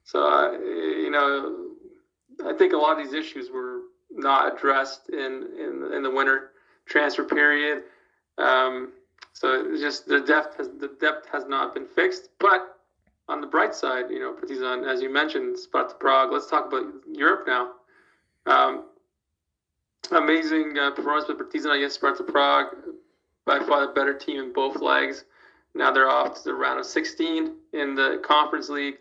[0.04, 1.66] So, uh, you know,
[2.44, 3.80] I think a lot of these issues were
[4.10, 6.52] not addressed in in, in the winter
[6.86, 7.84] transfer period.
[8.38, 8.92] Um,
[9.32, 12.28] so just the depth has the depth has not been fixed.
[12.38, 12.75] But
[13.28, 16.32] on the bright side, you know, Partizan, as you mentioned, Sparta Prague.
[16.32, 17.72] Let's talk about Europe now.
[18.46, 18.84] Um,
[20.12, 22.68] amazing uh, performance by Partizan against Sparta Prague.
[23.44, 25.24] By far the better team in both legs.
[25.74, 28.96] Now they're off to the round of 16 in the Conference League,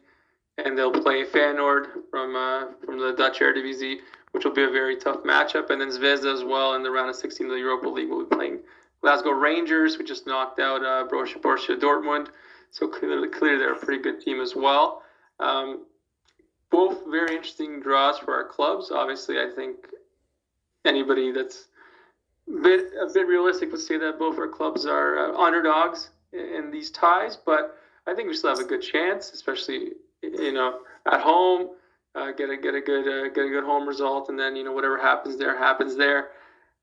[0.58, 4.00] and they'll play Feyenoord from uh, from the Dutch Eredivisie,
[4.32, 5.70] which will be a very tough matchup.
[5.70, 8.26] And then Zvezda as well in the round of 16 of the Europa League will
[8.26, 8.60] be playing
[9.02, 12.28] Glasgow Rangers, who just knocked out uh, Borussia, Borussia Dortmund.
[12.76, 15.02] So clearly, clearly they're a pretty good team as well.
[15.40, 15.86] Um,
[16.70, 18.92] both very interesting draws for our clubs.
[18.92, 19.88] Obviously, I think
[20.84, 21.68] anybody that's
[22.50, 26.70] a bit, a bit realistic would say that both our clubs are uh, underdogs in,
[26.70, 31.22] these ties, but I think we still have a good chance, especially you know at
[31.22, 31.70] home.
[32.14, 34.66] Uh, get a get a good uh, get a good home result, and then you
[34.66, 36.32] know whatever happens there happens there.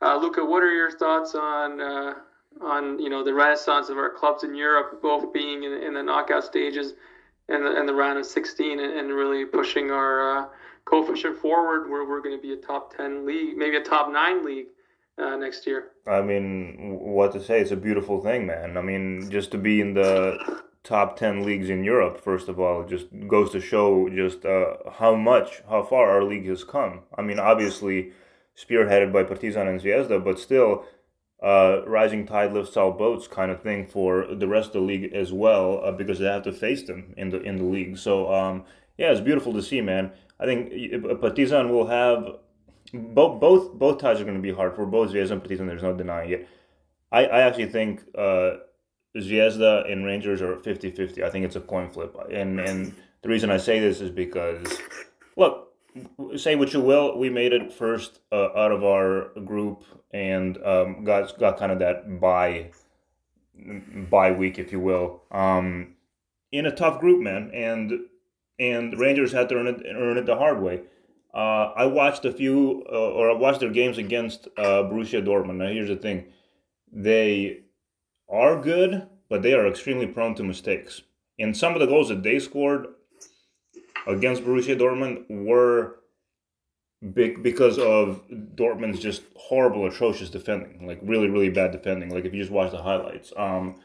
[0.01, 2.15] Uh, Luca, what are your thoughts on uh,
[2.61, 6.03] on you know the renaissance of our clubs in Europe, both being in, in the
[6.03, 6.95] knockout stages
[7.49, 10.49] and the, and the round of 16, and, and really pushing our uh,
[10.85, 14.45] coefficient forward, where we're going to be a top 10 league, maybe a top nine
[14.45, 14.67] league
[15.19, 15.91] uh, next year.
[16.07, 17.61] I mean, what to say?
[17.61, 18.77] It's a beautiful thing, man.
[18.77, 22.85] I mean, just to be in the top 10 leagues in Europe, first of all,
[22.85, 27.01] just goes to show just uh, how much, how far our league has come.
[27.17, 28.13] I mean, obviously
[28.57, 30.85] spearheaded by Partizan and Zvezda, but still,
[31.43, 35.13] uh, rising tide lifts all boats kind of thing for the rest of the league
[35.13, 37.99] as well, uh, because they have to face them in the in the league.
[37.99, 38.65] So um,
[38.97, 40.13] yeah, it's beautiful to see, man.
[40.39, 40.73] I think
[41.21, 42.37] Partizan will have
[42.93, 45.67] both both both ties are going to be hard for both Zvezda and Partizan.
[45.67, 46.49] There's no denying it.
[47.11, 48.59] I, I actually think uh,
[49.17, 51.23] Zvezda and Rangers are 50-50.
[51.23, 54.81] I think it's a coin flip, and and the reason I say this is because
[55.37, 55.72] look,
[56.37, 61.05] say what you will, we made it first uh, out of our group and um,
[61.05, 62.71] got got kind of that bye
[64.11, 65.95] bye week, if you will, um,
[66.51, 67.51] in a tough group, man.
[67.53, 67.93] And
[68.59, 70.83] and Rangers had to earn it earn it the hard way.
[71.35, 75.57] Uh, I watched a few, uh, or I watched their games against uh, Borussia Dortmund.
[75.57, 76.27] Now, here's the thing:
[76.93, 77.61] they
[78.29, 81.03] are good, but they are extremely prone to mistakes.
[81.39, 82.87] And some of the goals that they scored
[84.07, 85.97] against Borussia Dortmund were
[87.15, 92.11] big because of Dortmund's just horrible, atrocious defending, like really, really bad defending.
[92.11, 93.33] Like if you just watch the highlights.
[93.37, 93.77] Um,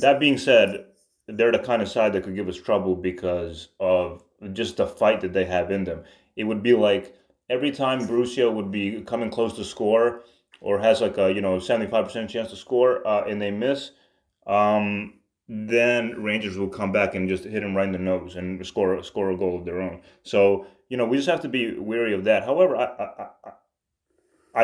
[0.00, 0.86] that being said,
[1.26, 5.20] they're the kind of side that could give us trouble because of just the fight
[5.20, 6.04] that they have in them.
[6.36, 7.14] It would be like
[7.50, 10.22] every time Borussia would be coming close to score
[10.60, 13.50] or has like a you know seventy five percent chance to score uh, and they
[13.50, 13.92] miss.
[14.46, 15.14] Um,
[15.48, 19.02] then Rangers will come back and just hit him right in the nose and score
[19.02, 20.02] score a goal of their own.
[20.22, 22.44] So you know we just have to be wary of that.
[22.44, 23.52] However, I I, I,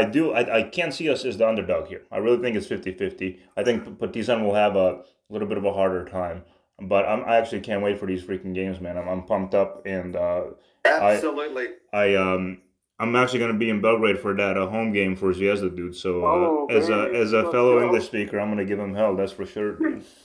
[0.01, 2.03] I do I, I can't see us as the underdog here.
[2.13, 3.39] I really think it's 50-50.
[3.57, 6.45] I think Partizan will have a little bit of a harder time,
[6.81, 8.99] but I'm, I actually can't wait for these freaking games, man.
[8.99, 10.45] I'm, I'm pumped up and uh,
[10.85, 11.69] absolutely.
[11.93, 12.59] I, I um.
[12.97, 15.97] I'm actually going to be in Belgrade for that a home game for Zvezda, dude.
[15.97, 18.95] So uh, oh, as a as a fellow English speaker, I'm going to give him
[18.95, 19.17] hell.
[19.17, 19.79] That's for sure.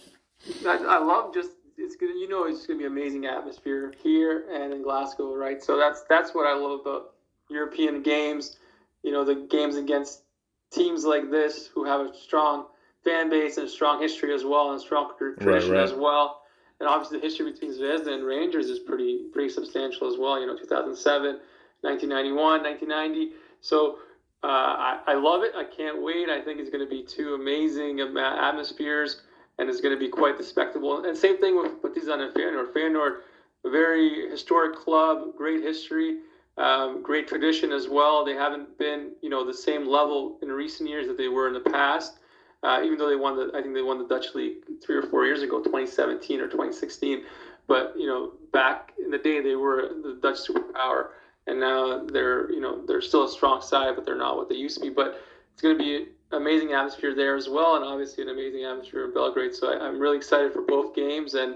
[0.65, 4.73] I, I love just it's gonna you know it's gonna be amazing atmosphere here and
[4.73, 5.63] in Glasgow, right?
[5.63, 7.12] So that's that's what I love about
[7.49, 8.58] European games.
[9.04, 10.23] You know, the games against
[10.71, 12.65] teams like this who have a strong
[13.04, 15.84] fan base and strong history as well, and strong tradition right, right.
[15.84, 16.41] as well.
[16.80, 20.39] And obviously, the history between Zvezda and Rangers is pretty pretty substantial as well.
[20.39, 21.39] You know, 2007,
[21.82, 23.36] 1991, 1990.
[23.62, 23.97] So
[24.43, 25.52] uh, I, I love it.
[25.56, 26.30] I can't wait.
[26.30, 29.21] I think it's going to be two amazing atmospheres
[29.59, 31.05] and is going to be quite the spectacle.
[31.05, 32.73] And same thing with Partizan and Feyenoord.
[32.73, 33.17] Feyenoord,
[33.65, 36.19] a very historic club, great history,
[36.57, 38.23] um, great tradition as well.
[38.23, 41.53] They haven't been, you know, the same level in recent years that they were in
[41.53, 42.19] the past.
[42.63, 45.03] Uh, even though they won the, I think they won the Dutch league three or
[45.03, 47.23] four years ago, 2017 or 2016.
[47.67, 51.09] But you know, back in the day, they were the Dutch superpower,
[51.47, 54.55] and now they're, you know, they're still a strong side, but they're not what they
[54.55, 54.89] used to be.
[54.89, 55.21] But
[55.53, 59.13] it's going to be amazing atmosphere there as well, and obviously an amazing atmosphere in
[59.13, 59.53] Belgrade.
[59.53, 61.55] So I, am really excited for both games, and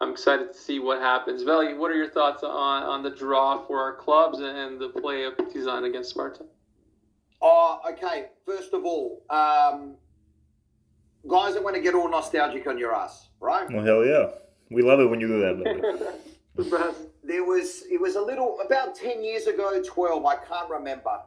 [0.00, 1.42] I'm excited to see what happens.
[1.42, 5.24] Veli, what are your thoughts on, on the draw for our clubs and the play
[5.24, 6.44] of Partizan against Sparta?
[7.42, 8.26] Oh, okay.
[8.44, 9.94] First of all, um,
[11.28, 13.70] guys, I want to get all nostalgic on your ass, right?
[13.70, 14.28] Well, hell yeah.
[14.70, 16.20] We love it when you do that.
[17.24, 21.20] there was, it was a little, about 10 years ago, 12, I can't remember.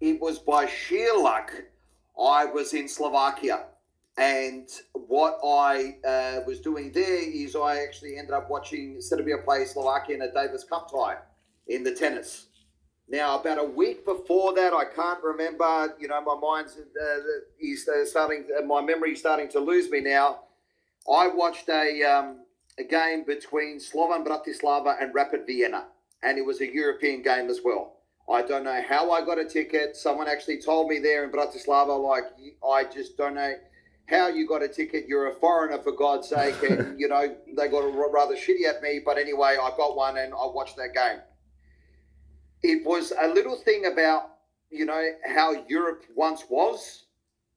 [0.00, 1.52] It was by sheer luck
[2.18, 3.64] I was in Slovakia.
[4.18, 9.64] And what I uh, was doing there is I actually ended up watching Serbia play
[9.64, 11.16] Slovakia in a Davis Cup tie
[11.66, 12.46] in the tennis.
[13.08, 15.94] Now, about a week before that, I can't remember.
[15.98, 17.18] You know, my mind's uh,
[17.60, 18.46] is starting.
[18.56, 20.40] Uh, my memory's starting to lose me now.
[21.10, 22.44] I watched a um,
[22.78, 25.86] a game between Slovan Bratislava and Rapid Vienna,
[26.22, 28.01] and it was a European game as well.
[28.32, 29.94] I don't know how I got a ticket.
[29.94, 32.24] Someone actually told me there in Bratislava, like,
[32.66, 33.54] I just don't know
[34.06, 35.06] how you got a ticket.
[35.06, 36.54] You're a foreigner, for God's sake.
[36.62, 39.02] And, you know, they got rather shitty at me.
[39.04, 41.20] But anyway, I got one and I watched that game.
[42.62, 44.30] It was a little thing about,
[44.70, 47.04] you know, how Europe once was.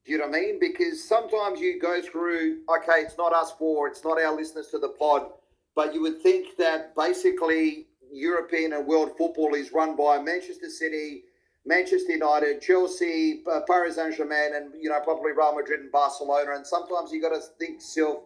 [0.06, 0.60] Do you know what I mean?
[0.60, 4.78] Because sometimes you go through, okay, it's not us four, it's not our listeners to
[4.78, 5.28] the pod,
[5.74, 7.85] but you would think that basically
[8.16, 11.24] European and world football is run by Manchester City,
[11.66, 16.52] Manchester United, Chelsea, uh, Paris Saint Germain, and you know probably Real Madrid and Barcelona.
[16.56, 18.20] And sometimes you got to think self.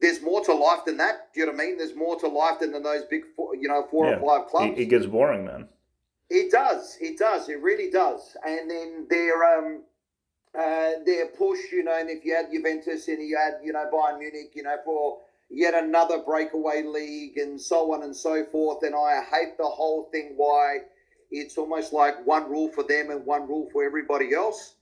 [0.00, 1.32] There's more to life than that.
[1.34, 1.78] Do you know what I mean?
[1.78, 4.16] There's more to life than, than those big, four, you know, four yeah.
[4.16, 4.78] or five clubs.
[4.78, 5.68] It, it, gets boring, man.
[6.30, 6.96] It does.
[7.00, 7.48] It does.
[7.48, 8.36] It really does.
[8.46, 9.82] And then their um,
[10.56, 13.90] uh, their push, you know, and if you had Juventus and you had, you know,
[13.92, 15.18] Bayern Munich, you know, for
[15.50, 18.82] yet another breakaway league and so on and so forth.
[18.82, 20.78] And I hate the whole thing why
[21.30, 24.74] it's almost like one rule for them and one rule for everybody else.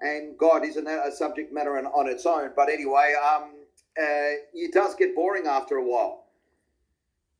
[0.00, 2.50] And God, isn't that a subject matter on, on its own?
[2.56, 3.50] But anyway, um,
[3.98, 6.24] uh, it does get boring after a while.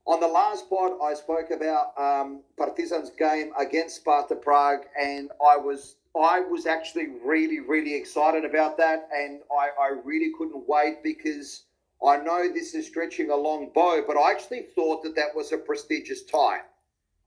[0.06, 5.56] On the last pod, I spoke about um, Partizan's game against Sparta Prague, and I
[5.56, 11.02] was I was actually really, really excited about that, and I, I really couldn't wait
[11.02, 11.64] because
[12.02, 15.52] I know this is stretching a long bow, but I actually thought that that was
[15.52, 16.60] a prestigious tie.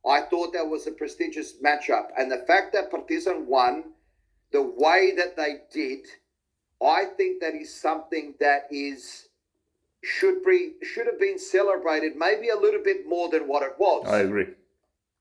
[0.07, 2.07] I thought that was a prestigious matchup.
[2.17, 3.85] And the fact that Partizan won
[4.51, 6.05] the way that they did,
[6.81, 9.27] I think that is something that is
[10.03, 14.05] should be should have been celebrated maybe a little bit more than what it was.
[14.07, 14.47] I agree.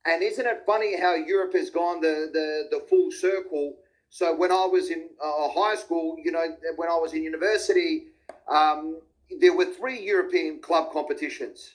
[0.05, 3.77] And isn't it funny how Europe has gone the the, the full circle?
[4.11, 6.45] So when I was in uh, high school, you know,
[6.77, 8.07] when I was in university,
[8.49, 9.01] um,
[9.41, 11.75] there were three European club competitions.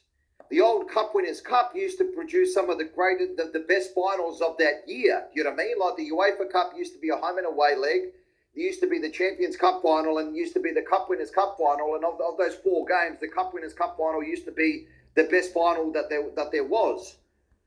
[0.49, 3.93] The old Cup Winners' Cup used to produce some of the greatest, the, the best
[3.95, 5.27] finals of that year.
[5.33, 5.79] You know what I mean?
[5.79, 8.11] Like the UEFA Cup used to be a home and away leg.
[8.53, 11.31] There used to be the Champions Cup final and used to be the Cup Winners'
[11.31, 11.95] Cup final.
[11.95, 15.23] And of, of those four games, the Cup Winners' Cup final used to be the
[15.25, 17.17] best final that there that there was.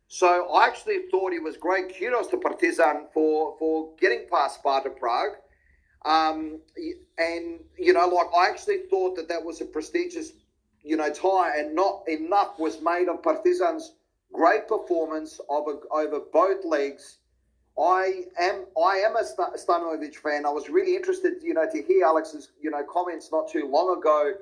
[0.09, 1.97] So I actually thought it was great.
[1.99, 5.37] Kudos to Partizan for for getting past Sparta Prague.
[6.05, 6.61] Um,
[7.19, 10.33] and you know, like I actually thought that that was a prestigious,
[10.83, 13.95] you know, tie, and not enough was made of Partizan's
[14.33, 17.19] great performance a, over both legs.
[17.79, 20.45] I am I am a Stanojevic fan.
[20.47, 23.99] I was really interested, you know, to hear Alex's, you know, comments not too long
[23.99, 24.35] ago.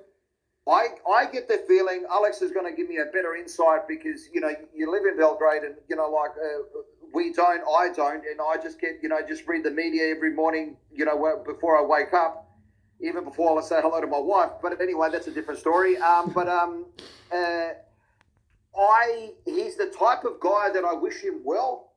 [0.68, 4.28] I I get the feeling Alex is going to give me a better insight because
[4.32, 6.80] you know you live in Belgrade and you know like uh,
[7.14, 10.32] we don't, I don't, and I just get, you know, just read the media every
[10.32, 12.50] morning, you know, before I wake up,
[13.00, 14.52] even before I say hello to my wife.
[14.60, 15.98] But anyway, that's a different story.
[15.98, 16.86] Um, but um,
[17.32, 17.70] uh,
[18.76, 21.92] I, he's the type of guy that I wish him well.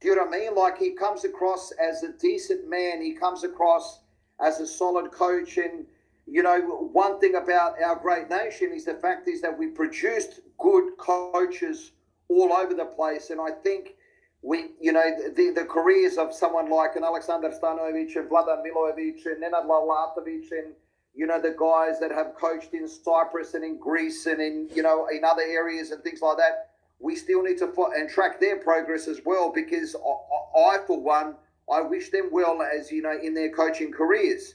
[0.00, 0.54] Do you know what I mean?
[0.54, 3.02] Like he comes across as a decent man.
[3.02, 4.00] He comes across
[4.40, 5.58] as a solid coach.
[5.58, 5.86] And
[6.26, 10.40] you know, one thing about our great nation is the fact is that we produced
[10.58, 11.92] good coaches
[12.28, 13.30] all over the place.
[13.30, 13.94] And I think
[14.42, 15.02] we, you know,
[15.34, 20.50] the, the careers of someone like an Alexander Stanojevic and Vladan Milojevic and Nenad Lalatovic
[20.52, 20.74] and,
[21.14, 24.82] you know, the guys that have coached in Cyprus and in Greece and in, you
[24.82, 26.70] know, in other areas and things like that,
[27.00, 31.00] we still need to fo- and track their progress as well because I, I, for
[31.00, 31.34] one,
[31.70, 34.54] I wish them well as, you know, in their coaching careers.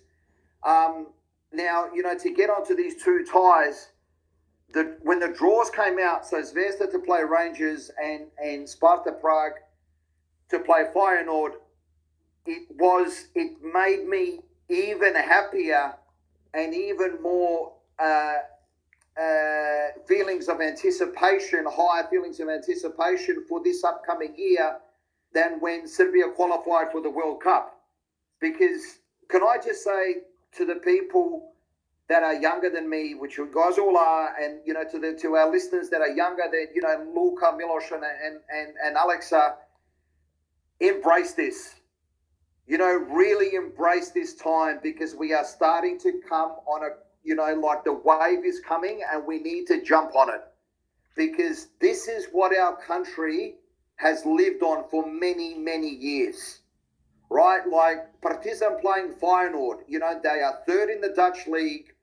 [0.66, 1.08] Um,
[1.52, 3.90] now, you know, to get onto these two ties,
[4.74, 9.54] the, when the draws came out, so Zvezda to play Rangers and, and Sparta Prague
[10.54, 11.54] to play Feyenoord,
[12.46, 14.40] it was it made me
[14.70, 15.94] even happier
[16.54, 18.36] and even more uh,
[19.20, 24.78] uh, feelings of anticipation, higher feelings of anticipation for this upcoming year
[25.34, 27.80] than when Serbia qualified for the World Cup.
[28.40, 30.18] Because can I just say
[30.58, 31.54] to the people
[32.10, 35.14] that are younger than me, which you guys all are, and you know to the
[35.22, 38.98] to our listeners that are younger than you know Luka, Milos, and and and, and
[38.98, 39.56] Alexa,
[40.84, 41.76] embrace this.
[42.68, 46.90] You know, really embrace this time because we are starting to come on a,
[47.24, 50.42] you know, like the wave is coming and we need to jump on it
[51.16, 53.56] because this is what our country
[53.96, 56.60] has lived on for many, many years.
[57.30, 57.68] Right?
[57.68, 61.94] Like Partizan playing Feyenoord, you know, they are third in the Dutch league.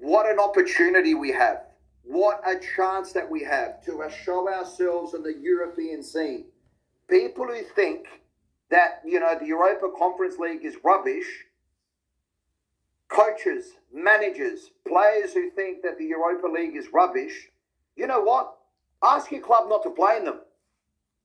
[0.00, 1.64] What an opportunity we have.
[2.02, 6.46] What a chance that we have to show ourselves in the European scene
[7.08, 8.06] people who think
[8.70, 11.26] that you know the Europa Conference League is rubbish,
[13.08, 17.48] coaches, managers, players who think that the Europa League is rubbish,
[17.96, 18.54] you know what?
[19.02, 20.40] Ask your club not to in them.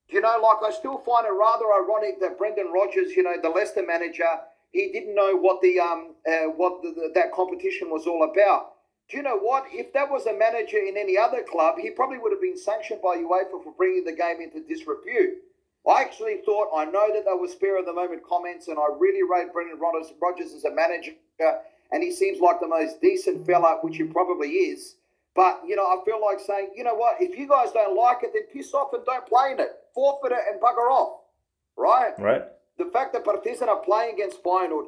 [0.10, 3.50] You know, like I still find it rather ironic that Brendan Rodgers, you know, the
[3.50, 4.30] Leicester manager,
[4.72, 8.74] he didn't know what the um uh, what the, the, that competition was all about.
[9.10, 9.66] Do you know what?
[9.72, 13.02] If that was a manager in any other club, he probably would have been sanctioned
[13.02, 15.34] by UEFA for bringing the game into disrepute.
[15.88, 18.88] I actually thought, I know that there were spare of the moment comments, and I
[18.98, 21.12] really rate Brendan Rodgers as a manager,
[21.92, 24.96] and he seems like the most decent fella, which he probably is.
[25.36, 28.20] But, you know, I feel like saying, you know what, if you guys don't like
[28.24, 29.72] it, then piss off and don't play in it.
[29.94, 31.22] Forfeit it and bugger off.
[31.76, 32.14] Right?
[32.20, 32.44] Right.
[32.78, 34.86] The fact that Partizan are playing against Feyenoord,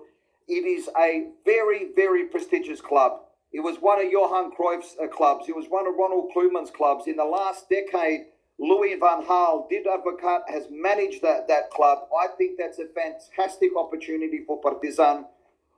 [0.47, 3.21] it is a very, very prestigious club.
[3.51, 5.49] It was one of Johan Cruyff's uh, clubs.
[5.49, 7.07] It was one of Ronald Koeman's clubs.
[7.07, 8.25] In the last decade,
[8.57, 12.07] Louis van Gaal, Dick Advocaat, has managed that, that club.
[12.17, 15.25] I think that's a fantastic opportunity for Partizan.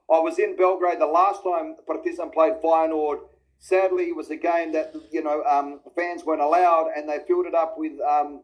[0.09, 3.19] I was in Belgrade the last time Partizan played Feyenoord.
[3.59, 7.47] Sadly, it was a game that you know um, fans weren't allowed, and they filled
[7.47, 8.41] it up with um,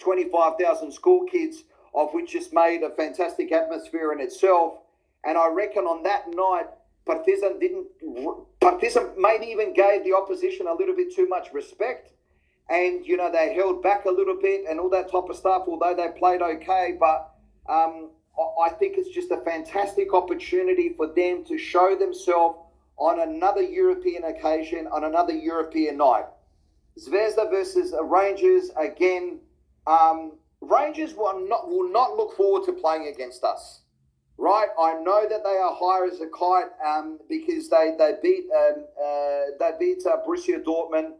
[0.00, 1.62] 25,000 school kids,
[1.94, 4.78] of which just made a fantastic atmosphere in itself.
[5.24, 6.66] And I reckon on that night,
[7.06, 7.86] Partizan didn't.
[8.60, 12.12] Partizan maybe even gave the opposition a little bit too much respect,
[12.68, 15.64] and you know they held back a little bit and all that type of stuff.
[15.66, 17.34] Although they played okay, but
[17.68, 18.10] um,
[18.64, 22.58] I think it's just a fantastic opportunity for them to show themselves
[22.96, 26.26] on another European occasion, on another European night.
[26.98, 29.40] Zvezda versus Rangers again.
[29.86, 33.80] Um, Rangers will not will not look forward to playing against us,
[34.38, 34.68] right?
[34.78, 38.84] I know that they are higher as a kite um, because they they beat um,
[39.02, 41.14] uh, they beat uh, Borussia Dortmund,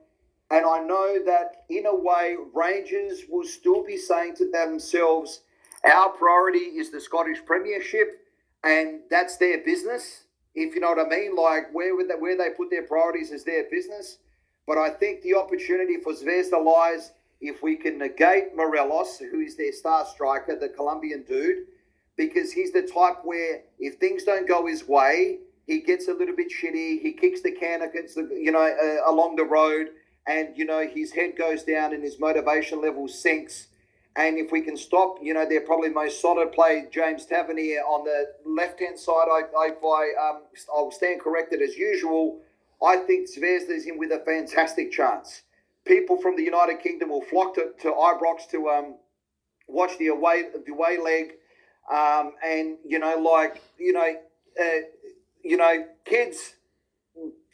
[0.52, 5.40] and I know that in a way Rangers will still be saying to themselves,
[5.84, 8.20] our priority is the Scottish Premiership,
[8.62, 11.34] and that's their business if you know what I mean.
[11.36, 14.18] Like where they, where they put their priorities is their business.
[14.66, 19.56] But I think the opportunity for Zvezda lies if we can negate Morelos, who is
[19.56, 21.66] their star striker, the Colombian dude,
[22.16, 26.36] because he's the type where if things don't go his way, he gets a little
[26.36, 27.00] bit shitty.
[27.00, 29.88] He kicks the can against the you know uh, along the road,
[30.26, 33.68] and you know his head goes down and his motivation level sinks
[34.14, 38.04] and if we can stop, you know, their probably most solid play, James Tavernier on
[38.04, 39.26] the left hand side.
[39.30, 40.42] I, I, I, um,
[40.74, 42.40] I'll stand corrected as usual.
[42.82, 45.42] I think Zvezda is in with a fantastic chance.
[45.86, 48.96] People from the United Kingdom will flock to, to Ibrox to um,
[49.66, 51.32] watch the away the away leg,
[51.90, 54.14] um, and you know, like you know,
[54.60, 54.80] uh,
[55.42, 56.54] you know, kids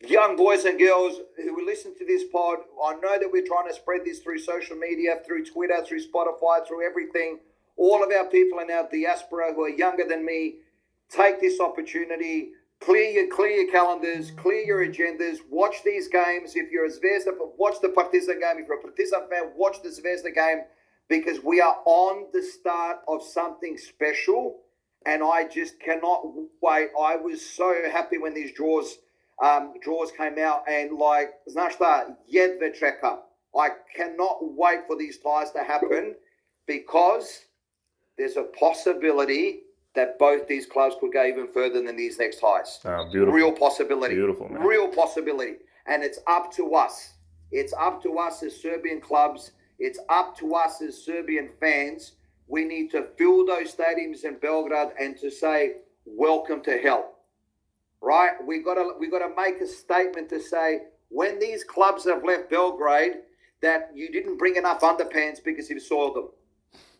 [0.07, 3.69] young boys and girls who will listen to this pod, I know that we're trying
[3.69, 7.41] to spread this through social media, through Twitter, through Spotify, through everything.
[7.77, 10.57] All of our people in our diaspora who are younger than me,
[11.09, 12.51] take this opportunity.
[12.81, 15.39] Clear your clear your calendars, clear your agendas.
[15.51, 16.55] Watch these games.
[16.55, 18.59] If you're a Zvezda, watch the Partizan game.
[18.59, 20.63] If you're a Partizan fan, watch the Zvezda game
[21.09, 24.61] because we are on the start of something special.
[25.07, 26.23] And I just cannot
[26.61, 26.91] wait.
[27.01, 28.99] I was so happy when these draws
[29.43, 33.19] um, draws came out, and like Znashta Jedvetreka.
[33.57, 36.15] I cannot wait for these ties to happen
[36.67, 37.45] because
[38.17, 39.61] there's a possibility
[39.95, 42.79] that both these clubs could go even further than these next ties.
[42.85, 43.35] Oh, beautiful.
[43.35, 44.15] Real possibility.
[44.15, 44.63] Beautiful, man.
[44.63, 45.55] Real possibility.
[45.87, 47.15] And it's up to us.
[47.51, 49.53] It's up to us as Serbian clubs.
[49.79, 52.13] It's up to us as Serbian fans.
[52.47, 57.18] We need to fill those stadiums in Belgrade and to say, welcome to hell
[58.01, 58.33] right?
[58.47, 62.25] We got to we got to make a statement to say when these clubs have
[62.25, 63.15] left Belgrade
[63.63, 66.29] that you didn't bring enough underpants because you've soiled them,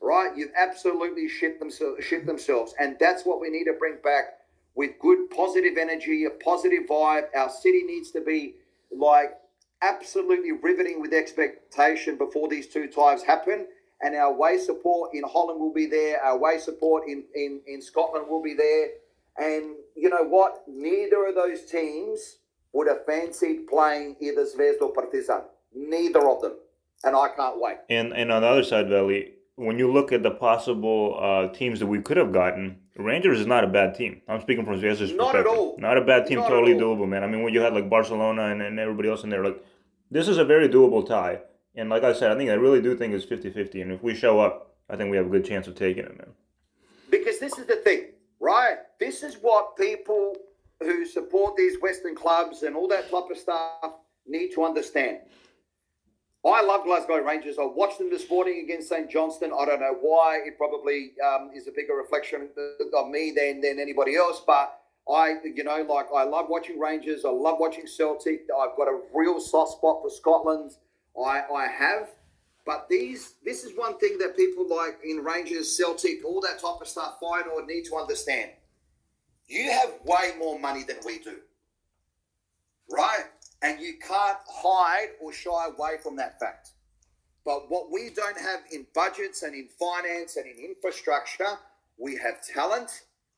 [0.01, 0.37] right?
[0.37, 4.39] You've absolutely shit themselves, shit themselves, and that's what we need to bring back
[4.75, 7.25] with good positive energy, a positive vibe.
[7.37, 8.55] Our city needs to be
[8.97, 9.37] like
[9.83, 13.67] absolutely riveting with expectation before these two ties happen.
[14.01, 16.23] And our way support in Holland will be there.
[16.23, 18.91] Our way support in, in, in Scotland will be there.
[19.39, 20.63] And you know what?
[20.67, 22.39] Neither of those teams
[22.73, 25.43] would have fancied playing either Zvezda or Partizan.
[25.75, 26.57] Neither of them.
[27.05, 27.77] And I can't wait.
[27.89, 31.79] And and on the other side, Veli, when you look at the possible uh, teams
[31.81, 34.23] that we could have gotten, Rangers is not a bad team.
[34.29, 35.53] I'm speaking from Zvezda's Not perspective.
[35.53, 35.77] at all.
[35.79, 37.23] Not a bad team, Not totally doable, man.
[37.23, 39.65] I mean, when you had like Barcelona and, and everybody else in there, like,
[40.11, 41.41] this is a very doable tie.
[41.77, 43.83] And like I said, I think I really do think it's 50 50.
[43.83, 46.17] And if we show up, I think we have a good chance of taking it,
[46.19, 46.33] man.
[47.11, 48.07] Because this is the thing,
[48.41, 48.77] right?
[49.01, 50.35] This is what people
[50.81, 53.95] who support these Western clubs and all that type of stuff
[54.27, 55.19] need to understand.
[56.45, 57.57] I love Glasgow Rangers.
[57.59, 59.51] I watched them this morning against St Johnstone.
[59.59, 60.39] I don't know why.
[60.47, 62.49] It probably um, is a bigger reflection
[62.95, 64.75] of me than than anybody else, but.
[65.11, 67.25] I, you know, like I love watching Rangers.
[67.25, 68.43] I love watching Celtic.
[68.55, 70.73] I've got a real soft spot for Scotland.
[71.19, 72.11] I, I have,
[72.69, 76.83] but these, this is one thing that people like in Rangers, Celtic, all that type
[76.83, 78.51] of stuff, Feyenoord need to understand.
[79.47, 81.37] You have way more money than we do,
[82.91, 83.25] right?
[83.63, 86.73] And you can't hide or shy away from that fact.
[87.43, 91.57] But what we don't have in budgets and in finance and in infrastructure,
[91.97, 92.91] we have talent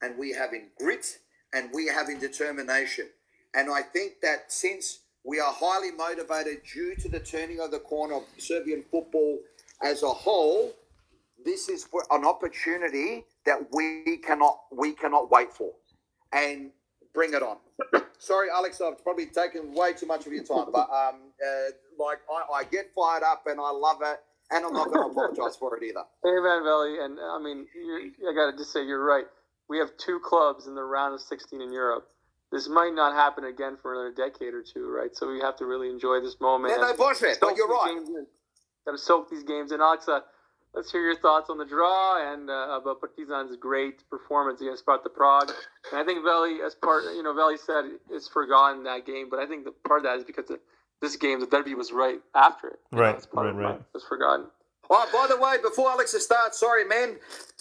[0.02, 1.18] and we have in grit
[1.52, 3.06] and we have in determination.
[3.54, 7.78] And I think that since we are highly motivated due to the turning of the
[7.78, 9.38] corner of Serbian football
[9.82, 10.72] as a whole,
[11.44, 15.72] this is an opportunity that we cannot we cannot wait for.
[16.32, 16.70] And
[17.12, 17.56] bring it on.
[18.18, 22.18] Sorry, Alex, I've probably taken way too much of your time, but um, uh, like
[22.30, 25.56] I, I get fired up and I love it, and I'm not going to apologize
[25.56, 26.04] for it either.
[26.22, 27.66] Hey, Van Valley, and I mean,
[28.28, 29.24] I got to just say you're right.
[29.68, 32.08] We have two clubs in the round of 16 in Europe.
[32.52, 35.14] This might not happen again for another decade or two, right?
[35.14, 36.74] So we have to really enjoy this moment.
[36.76, 37.96] Yeah, no bullshit, but you're right.
[38.84, 39.80] Got to soak these games in.
[39.80, 40.24] Alexa,
[40.74, 45.08] let's hear your thoughts on the draw and uh, about Partizan's great performance against Sparta
[45.08, 45.50] Prague.
[45.92, 49.38] And I think Veli, as part, you know, Veli said is forgotten that game, but
[49.38, 50.58] I think the part of that is because the,
[51.00, 52.80] this game, the derby was right after it.
[52.90, 53.74] Right, know, right, right.
[53.76, 54.46] It was forgotten.
[54.92, 57.16] Oh, by the way, before Alex starts, sorry, man,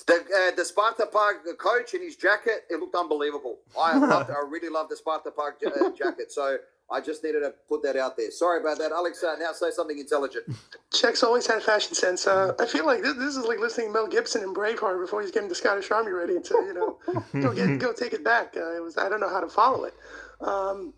[0.07, 3.59] the uh, the Sparta Prague coach in his jacket, it looked unbelievable.
[3.79, 6.31] I loved, I really loved the Sparta Prague uh, jacket.
[6.31, 6.57] So
[6.91, 8.31] I just needed to put that out there.
[8.31, 9.23] Sorry about that, Alex.
[9.23, 10.45] Uh, now say something intelligent.
[10.91, 12.25] Czechs always had fashion sense.
[12.25, 15.21] Uh, I feel like this, this is like listening to Mel Gibson in Braveheart before
[15.21, 16.97] he's getting the Scottish Army ready to, you know,
[17.41, 18.55] go get go take it back.
[18.57, 19.93] Uh, it was I don't know how to follow it.
[20.41, 20.95] Um,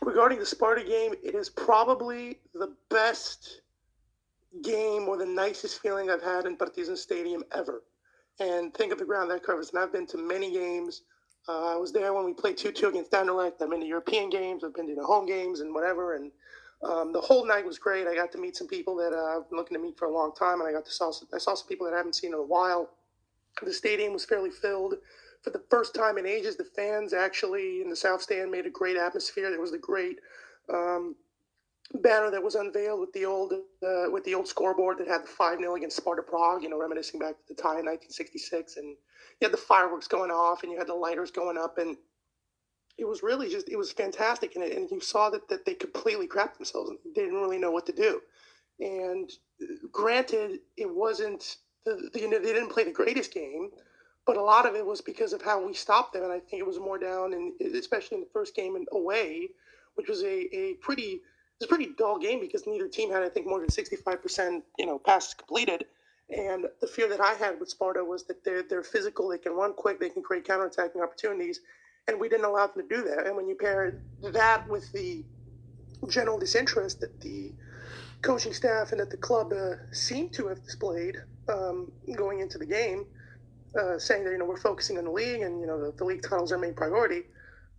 [0.00, 3.61] regarding the Sparta game, it is probably the best
[4.60, 7.82] game or the nicest feeling I've had in Partizan Stadium ever.
[8.40, 9.70] And think of the ground that covers.
[9.70, 11.02] And I've been to many games.
[11.48, 13.62] Uh, I was there when we played 2 2 against Anderlecht.
[13.62, 14.62] I've been to European games.
[14.64, 16.14] I've been to the home games and whatever.
[16.14, 16.30] And
[16.82, 18.06] um, the whole night was great.
[18.06, 20.12] I got to meet some people that uh, I've been looking to meet for a
[20.12, 20.60] long time.
[20.60, 22.42] And I got to saw, I saw some people that I haven't seen in a
[22.42, 22.90] while.
[23.62, 24.94] The stadium was fairly filled.
[25.42, 28.70] For the first time in ages, the fans actually in the South Stand made a
[28.70, 29.50] great atmosphere.
[29.50, 30.20] There was the great
[30.72, 31.16] um,
[31.94, 35.28] banner that was unveiled with the old uh, with the old scoreboard that had the
[35.28, 36.62] five 0 against Sparta Prague.
[36.62, 38.96] You know, reminiscing back to the tie in 1966, and you
[39.42, 41.96] had the fireworks going off, and you had the lighters going up, and
[42.98, 45.74] it was really just it was fantastic, and, it, and you saw that that they
[45.74, 46.90] completely crapped themselves.
[46.90, 48.20] And they didn't really know what to do.
[48.80, 49.30] And
[49.62, 53.70] uh, granted, it wasn't the, the, they didn't play the greatest game.
[54.24, 56.60] But a lot of it was because of how we stopped them, and I think
[56.60, 59.48] it was more down, and especially in the first game and away,
[59.96, 61.22] which was a, a pretty
[61.62, 64.86] was a pretty dull game because neither team had, I think, more than 65%, you
[64.86, 65.84] know, passes completed.
[66.30, 69.52] And the fear that I had with Sparta was that they're, they're physical, they can
[69.52, 71.60] run quick, they can create counterattacking opportunities,
[72.08, 73.26] and we didn't allow them to do that.
[73.26, 75.24] And when you pair that with the
[76.08, 77.52] general disinterest that the
[78.22, 81.16] coaching staff and that the club uh, seemed to have displayed
[81.48, 83.04] um, going into the game,
[83.78, 86.04] uh, saying that you know we're focusing on the league and you know the, the
[86.04, 87.22] league titles are main priority.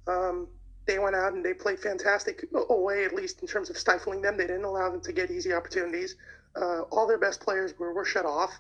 [0.08, 0.48] Um,
[0.86, 4.38] they went out and they played fantastic away, at least in terms of stifling them.
[4.38, 6.16] They didn't allow them to get easy opportunities.
[6.56, 8.52] Uh, all their best players were, were shut off.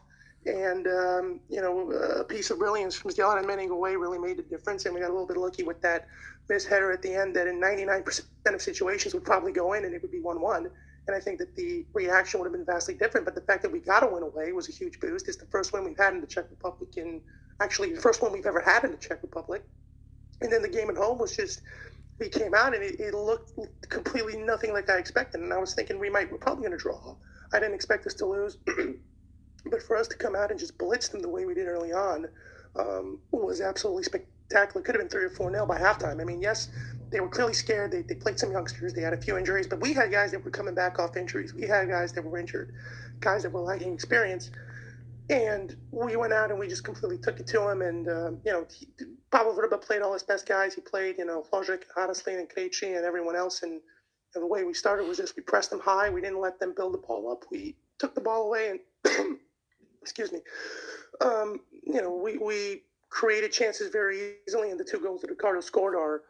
[0.46, 4.44] And, um, you know, a piece of brilliance from Zlatan Manning away really made a
[4.44, 4.86] difference.
[4.86, 6.08] And we got a little bit lucky with that
[6.50, 8.22] miss header at the end that in 99%
[8.54, 10.70] of situations would probably go in and it would be 1 1.
[11.08, 13.26] And I think that the reaction would have been vastly different.
[13.26, 15.28] But the fact that we got a win away was a huge boost.
[15.28, 17.22] It's the first win we've had in the Czech Republic, and
[17.60, 19.64] actually the first one we've ever had in the Czech Republic.
[20.42, 21.62] And then the game at home was just
[22.22, 23.54] he came out and it, it, looked
[23.90, 25.42] completely nothing like I expected.
[25.42, 27.16] And I was thinking we might, we're probably going to draw.
[27.54, 28.58] I didn't expect us to lose.
[29.66, 31.92] but for us to come out and just blitz them the way we did early
[31.94, 32.28] on
[32.76, 34.82] um, was absolutely spectacular.
[34.82, 36.22] Could have been 3 or 4 nil by halftime.
[36.22, 36.70] I mean, yes,
[37.10, 37.92] they were clearly scared.
[37.92, 38.94] They, they played some youngsters.
[38.94, 41.54] They had a few injuries, but we had guys that were coming back off injuries.
[41.54, 42.74] We had guys that were injured,
[43.20, 44.52] guys that were lacking experience.
[45.30, 47.82] And we went out and we just completely took it to him.
[47.82, 48.88] And, uh, you know, he,
[49.34, 50.76] Pavel Vrba played all his best guys.
[50.76, 53.64] He played, you know, Hložek, Haraslin, and Krejci and everyone else.
[53.64, 53.82] And,
[54.36, 56.12] and, the way we started was just we pressed them high.
[56.12, 57.44] We didn't let them build the ball up.
[57.50, 59.40] We took the ball away and,
[60.04, 60.42] excuse me,
[61.20, 64.70] um, you know, we, we created chances very easily.
[64.70, 66.22] And the two goals that Ricardo scored are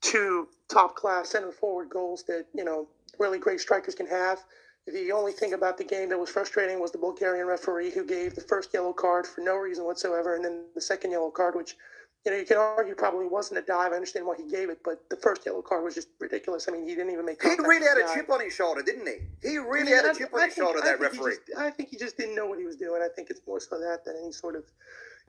[0.00, 2.86] two top class center forward goals that, you know,
[3.18, 4.38] really great strikers can have.
[4.86, 8.34] The only thing about the game that was frustrating was the Bulgarian referee who gave
[8.34, 11.76] the first yellow card for no reason whatsoever, and then the second yellow card, which
[12.24, 13.92] you know, you can argue probably wasn't a dive.
[13.92, 16.68] I understand why he gave it, but the first yellow card was just ridiculous.
[16.68, 17.42] I mean, he didn't even make.
[17.42, 19.48] He really had a chip on his shoulder, didn't he?
[19.48, 20.80] He really had a chip on his shoulder.
[20.80, 21.36] That referee.
[21.46, 23.02] Just, I think he just didn't know what he was doing.
[23.02, 24.64] I think it's more so that than any sort of,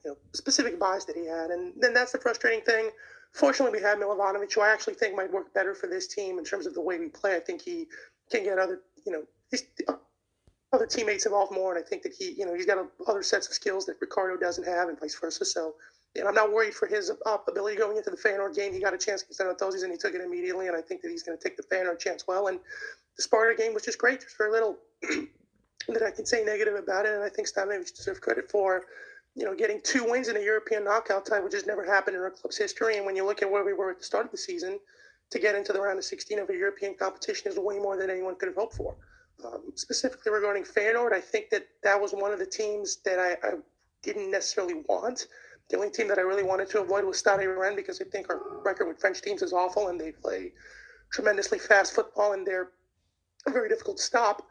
[0.06, 2.92] you know, specific bias that he had, and then that's the frustrating thing.
[3.32, 6.46] Fortunately, we had Milovanovic, who I actually think might work better for this team in
[6.46, 7.36] terms of the way we play.
[7.36, 7.88] I think he
[8.32, 9.98] can get other, you know,
[10.72, 13.24] other teammates involved more, and I think that he, you know, he's got a, other
[13.24, 15.46] sets of skills that Ricardo doesn't have, and vice versa.
[15.46, 15.74] So
[16.16, 18.74] and I'm not worried for his uh, ability going into the Feyenoord game.
[18.74, 21.10] He got a chance against Anorthosis and he took it immediately, and I think that
[21.10, 22.48] he's going to take the Feyenoord chance well.
[22.48, 22.60] And
[23.16, 24.20] the Sparta game was just great.
[24.20, 24.78] There's very little
[25.88, 28.84] that I can say negative about it, and I think Stanojevic deserves credit for,
[29.36, 32.22] you know, getting two wins in a European knockout tie, which has never happened in
[32.22, 32.98] our club's history.
[32.98, 34.80] And when you look at where we were at the start of the season,
[35.32, 38.12] to get into the round of 16 of a European competition is way more than
[38.12, 38.96] anyone could have hoped for.
[39.44, 43.32] Um, specifically regarding Feyenoord, I think that that was one of the teams that I,
[43.46, 43.54] I
[44.04, 45.28] didn't necessarily want.
[45.70, 48.30] The only team that I really wanted to avoid was Stade Rennes because I think
[48.30, 50.52] our record with French teams is awful and they play
[51.12, 52.72] tremendously fast football and they're
[53.50, 54.44] very difficult to stop.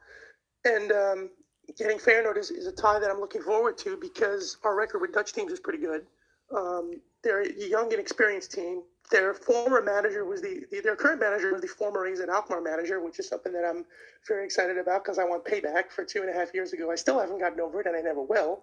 [0.64, 1.30] And um,
[1.76, 5.12] getting Feyenoord is, is, a tie that I'm looking forward to because our record with
[5.12, 6.06] Dutch teams is pretty good.
[6.54, 8.82] Um, they're a young and experienced team.
[9.10, 13.00] Their former manager was the, the their current manager was the former AZ Alkmaar manager,
[13.00, 13.84] which is something that I'm
[14.26, 16.90] very excited about because I want payback for two and a half years ago.
[16.90, 18.60] I still haven't gotten over it, and I never will.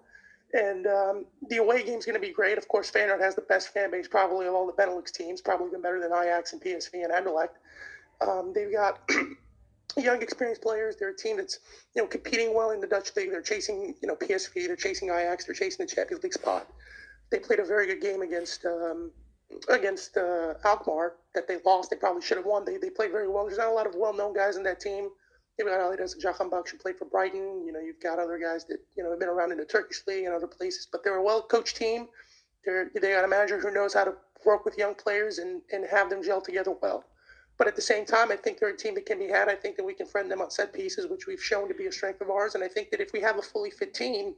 [0.54, 2.58] And um, the away game's going to be great.
[2.58, 5.68] Of course, Feyenoord has the best fan base probably of all the Benelux teams, probably
[5.68, 7.50] even better than Ajax and PSV and Anderlecht.
[8.28, 9.00] Um, they've got
[9.98, 10.96] young, experienced players.
[10.96, 11.60] They're a team that's
[11.96, 13.30] you know competing well in the Dutch league.
[13.30, 14.54] They're chasing you know PSV.
[14.66, 15.46] They're chasing Ajax.
[15.46, 16.68] They're chasing the Champions League spot.
[17.32, 19.12] They played a very good game against um,
[19.70, 21.90] against uh, Alkmaar that they lost.
[21.90, 22.66] They probably should have won.
[22.66, 23.46] They, they played very well.
[23.46, 25.10] There's not a lot of well known guys in that team.
[25.60, 27.66] You've got Alireza Jahanbakhsh who played for Brighton.
[27.66, 30.02] You know, you've got other guys that, you know, have been around in the Turkish
[30.08, 32.08] league and other places, but they're a well coached team.
[32.64, 34.14] They're, they got a manager who knows how to
[34.46, 37.04] work with young players and, and have them gel together well.
[37.58, 39.50] But at the same time, I think they're a team that can be had.
[39.50, 41.88] I think that we can friend them on set pieces, which we've shown to be
[41.88, 42.56] a strength of ours.
[42.56, 44.36] And I think that if we have a fully fit team,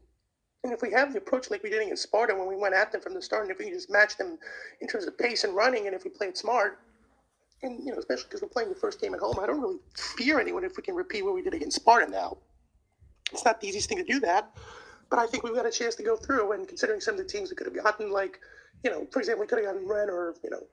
[0.63, 2.91] and if we have the approach like we did against Sparta when we went at
[2.91, 4.39] them from the start, and if we can just match them
[4.79, 6.79] in terms of pace and running, and if we play smart,
[7.63, 9.79] and you know, especially because we're playing the first game at home, I don't really
[9.95, 12.09] fear anyone if we can repeat what we did against Sparta.
[12.09, 12.37] Now,
[13.31, 14.55] it's not the easiest thing to do that,
[15.09, 16.53] but I think we've got a chance to go through.
[16.53, 18.39] And considering some of the teams we could have gotten, like
[18.83, 20.63] you know, for example, we could have gotten Rennes or you know,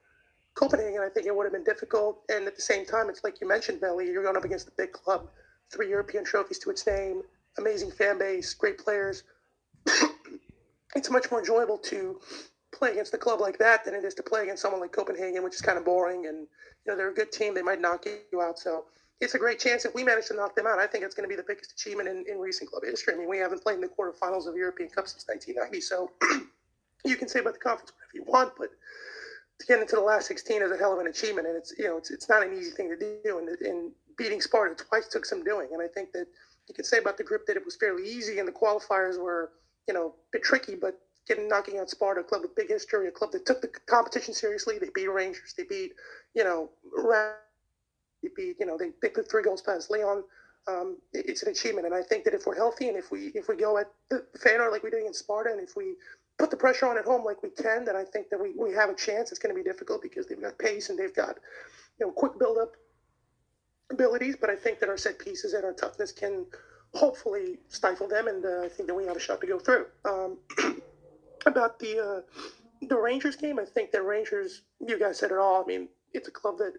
[0.55, 1.01] Copenhagen.
[1.01, 2.23] I think it would have been difficult.
[2.29, 4.73] And at the same time, it's like you mentioned, Veli, you're going up against a
[4.77, 5.29] big club,
[5.73, 7.23] three European trophies to its name,
[7.59, 9.23] amazing fan base, great players.
[10.97, 12.21] it's much more enjoyable to
[12.73, 15.43] play against a club like that than it is to play against someone like Copenhagen,
[15.43, 16.27] which is kind of boring.
[16.27, 18.59] And you know they're a good team; they might knock you out.
[18.59, 18.85] So
[19.21, 20.79] it's a great chance if we manage to knock them out.
[20.79, 23.15] I think it's going to be the biggest achievement in, in recent club history.
[23.15, 25.81] I mean, we haven't played in the quarterfinals of the European Cup since 1990.
[25.81, 26.11] So
[27.05, 28.71] you can say about the conference whatever you want, but
[29.59, 31.85] to get into the last 16 is a hell of an achievement, and it's you
[31.85, 33.39] know it's, it's not an easy thing to do.
[33.39, 36.27] And, and beating Sparta twice took some doing, and I think that
[36.69, 39.51] you could say about the group that it was fairly easy, and the qualifiers were
[39.89, 43.09] you know a bit tricky, but getting knocking out Sparta, a club with big history,
[43.09, 44.79] a club that took the competition seriously.
[44.79, 45.55] They beat Rangers.
[45.57, 45.93] They beat,
[46.35, 46.71] you know,
[48.23, 50.25] they beat, you know, they, they put three goals past Lyon.
[50.67, 53.49] Um, it's an achievement, and I think that if we're healthy and if we if
[53.49, 55.95] we go at the Feyenoord like we did against Sparta, and if we
[56.39, 58.75] put the pressure on at home like we can, then I think that we, we
[58.75, 59.31] have a chance.
[59.31, 61.39] It's going to be difficult because they've got pace and they've got
[61.99, 62.73] you know quick build up
[63.91, 66.45] abilities, but I think that our set pieces and our toughness can
[66.95, 69.87] hopefully stifle them, and uh, I think that we have a shot to go through.
[70.05, 70.39] Um,
[71.49, 72.21] about the uh,
[72.89, 75.63] the Rangers game, I think the Rangers, you guys said it all.
[75.63, 76.75] I mean, it's a club that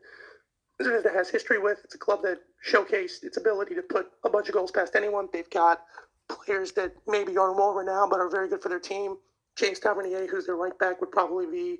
[0.79, 1.79] that has history with.
[1.83, 5.27] It's a club that showcased its ability to put a bunch of goals past anyone.
[5.33, 5.81] They've got
[6.29, 9.17] players that maybe aren't well renowned but are very good for their team.
[9.57, 11.79] James Tavernier, who's their right back, would probably be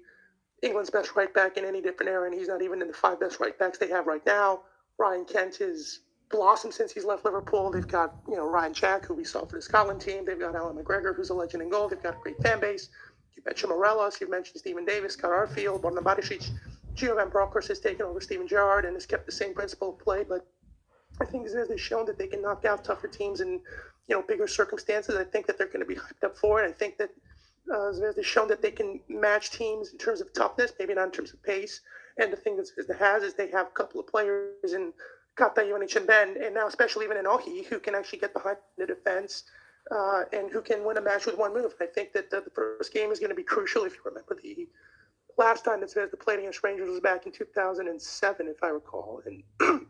[0.62, 3.20] England's best right back in any different era, and he's not even in the five
[3.20, 4.62] best right backs they have right now.
[4.98, 7.72] Ryan Kent is blossomed since he's left Liverpool.
[7.72, 10.26] They've got, you know, Ryan Jack, who we saw for the Scotland team.
[10.26, 11.88] They've got Allan McGregor, who's a legend in goal.
[11.88, 12.90] They've got a great fan base.
[13.36, 14.20] You mentioned Morelos.
[14.22, 16.50] You've mentioned Stephen Davis, Scott Arfield, Borna Barisic.
[16.96, 20.00] Gio Van Bronckhorst has taken over Steven Gerrard and has kept the same principle of
[20.00, 20.24] play.
[20.28, 20.46] But
[21.22, 23.62] I think they've shown that they can knock out tougher teams in,
[24.08, 25.16] you know, bigger circumstances.
[25.16, 26.68] I think that they're going to be hyped up for it.
[26.68, 27.10] I think that
[27.72, 31.12] uh, Zvezda shown that they can match teams in terms of toughness, maybe not in
[31.12, 31.82] terms of pace.
[32.18, 34.92] And the thing that Zvezda has is they have a couple of players in
[35.40, 38.58] Katai Ivanic and Ben, and now especially even in Ohi, who can actually get behind
[38.78, 39.44] the defense
[39.92, 41.74] uh, and who can win a match with one move.
[41.80, 43.86] I think that the, the first game is going to be crucial.
[43.86, 44.68] If you remember, the
[45.38, 49.44] last time that Zvezda played against Rangers was back in 2007, if I recall, and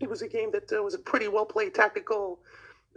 [0.00, 2.38] it was a game that uh, was a pretty well played tactical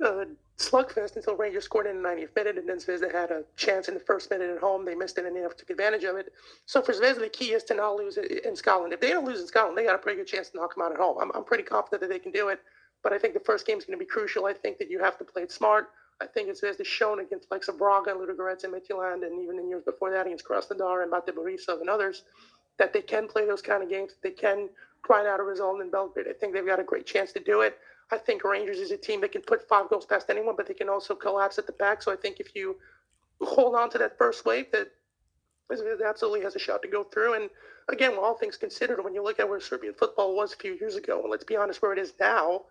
[0.04, 0.26] uh,
[0.58, 3.94] slugfest until Rangers scored in the 90th minute, and then Zvezda had a chance in
[3.94, 4.86] the first minute at home.
[4.86, 6.34] They missed it, and they took advantage of it.
[6.66, 8.94] So for Zvezda, the key is to not lose in Scotland.
[8.94, 10.84] If they don't lose in Scotland, they got a pretty good chance to knock them
[10.84, 11.18] out at home.
[11.22, 12.60] I'm, I'm pretty confident that they can do it,
[13.04, 14.46] but I think the first game is going to be crucial.
[14.46, 15.90] I think that you have to play it smart.
[16.22, 19.84] I think it's Zvezda shown against like Braga, Ludogorets, and Midtjylland, and even in years
[19.84, 22.24] before that against Krasnodar and Bate Borisov and others,
[22.78, 24.14] that they can play those kind of games.
[24.22, 24.70] They can
[25.02, 26.28] grind out a result in Belgrade.
[26.30, 27.78] I think they've got a great chance to do it.
[28.12, 30.74] I think Rangers is a team that can put five goals past anyone, but they
[30.74, 32.02] can also collapse at the back.
[32.02, 32.78] So I think if you
[33.42, 34.92] hold on to that first wave, that
[36.04, 37.36] absolutely has a shot to go through.
[37.36, 37.50] And
[37.88, 40.96] again, all things considered, when you look at where Serbian football was a few years
[40.96, 42.64] ago, and let's be honest, where it is now,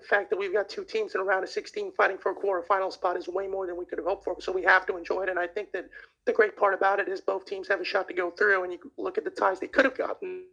[0.00, 2.34] the fact that we've got two teams in a round of 16 fighting for a
[2.34, 4.36] quarterfinal spot is way more than we could have hoped for.
[4.40, 5.28] So we have to enjoy it.
[5.28, 5.88] And I think that
[6.26, 8.64] the great part about it is both teams have a shot to go through.
[8.64, 10.44] And you look at the ties they could have gotten.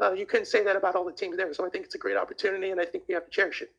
[0.00, 1.52] Uh, you couldn't say that about all the teams there.
[1.54, 3.72] So I think it's a great opportunity, and I think we have to cherish it.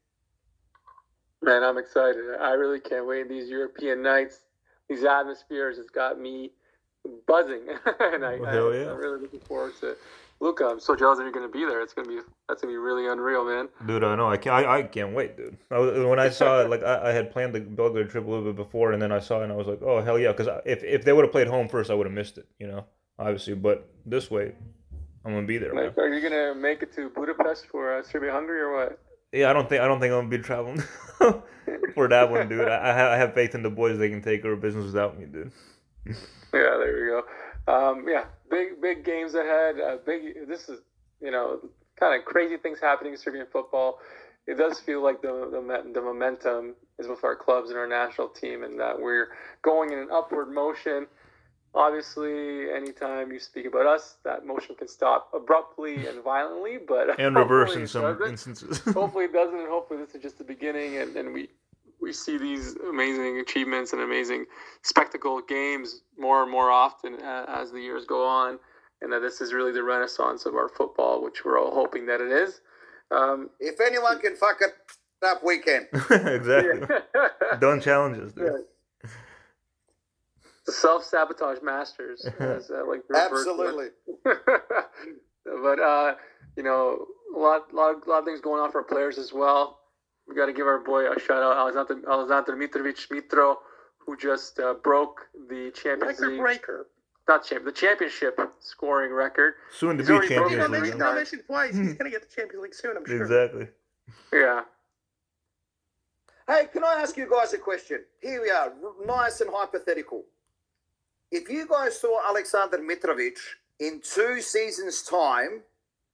[1.41, 2.23] Man, I'm excited.
[2.39, 3.27] I really can't wait.
[3.27, 4.37] These European nights,
[4.87, 6.51] these atmospheres, has got me
[7.27, 7.63] buzzing,
[7.99, 8.81] and I, well, yeah.
[8.81, 9.97] I, am really looking forward to.
[10.41, 11.81] Luka, I'm so jealous that you're going to be there.
[11.81, 12.19] It's to be
[12.49, 13.69] that's going to be really unreal, man.
[13.85, 14.27] Dude, I know.
[14.27, 14.55] I can't.
[14.55, 15.55] I, I can't wait, dude.
[15.69, 18.45] I, when I saw it, like I, I, had planned the Belgrade trip a little
[18.45, 20.31] bit before, and then I saw it, and I was like, oh hell yeah!
[20.31, 22.67] Because if if they would have played home first, I would have missed it, you
[22.67, 22.85] know,
[23.19, 23.53] obviously.
[23.53, 24.53] But this way,
[25.23, 25.75] I'm gonna be there.
[25.75, 28.99] Like, are you gonna make it to Budapest for uh, Serbia Hungary or what?
[29.31, 30.79] Yeah, I don't think I don't think I'm gonna be traveling
[31.93, 32.67] for that one, dude.
[32.67, 35.19] I, I have, I have faith in the boys; they can take our business without
[35.19, 35.51] me, dude.
[36.07, 36.13] yeah,
[36.51, 37.21] there we go.
[37.67, 39.79] Um, yeah, big big games ahead.
[39.79, 40.47] Uh, big.
[40.47, 40.79] This is
[41.21, 41.59] you know
[41.99, 43.99] kind of crazy things happening in Serbian football.
[44.47, 48.29] It does feel like the, the the momentum is with our clubs and our national
[48.29, 49.29] team, and that we're
[49.61, 51.07] going in an upward motion.
[51.73, 57.35] Obviously, anytime you speak about us, that motion can stop abruptly and violently, but and
[57.35, 58.79] reverse in some instances.
[58.93, 59.57] hopefully, it doesn't.
[59.57, 61.49] And hopefully, this is just the beginning, and, and we
[62.01, 64.45] we see these amazing achievements and amazing
[64.81, 68.59] spectacle games more and more often as the years go on,
[69.01, 72.19] and that this is really the renaissance of our football, which we're all hoping that
[72.19, 72.61] it is.
[73.11, 74.73] Um, if anyone can fuck it
[75.23, 75.87] up, we can.
[76.09, 76.97] exactly.
[77.59, 78.33] Don't challenge us.
[78.33, 78.65] Dude.
[80.65, 83.87] The self sabotage masters, as, uh, like absolutely.
[84.23, 86.15] but uh,
[86.55, 89.80] you know, a lot, lot, lot of things going on for players as well.
[90.31, 93.57] We got to give our boy a shout out, Alexander, Alexander Mitrovic Mitro,
[93.99, 96.87] who just uh, broke the Champions record League breaker.
[97.27, 99.55] Not champ, the championship scoring record.
[99.71, 100.97] Soon to He's be Champions League.
[100.97, 101.75] Not mentioned twice.
[101.75, 102.97] He's gonna get the Champions League soon.
[102.97, 103.21] I'm sure.
[103.21, 103.67] Exactly.
[104.33, 104.61] Yeah.
[106.47, 108.03] Hey, can I ask you guys a question?
[108.21, 108.73] Here we are,
[109.05, 110.23] nice and hypothetical
[111.31, 113.37] if you guys saw Alexander Mitrovic
[113.79, 115.61] in two seasons' time,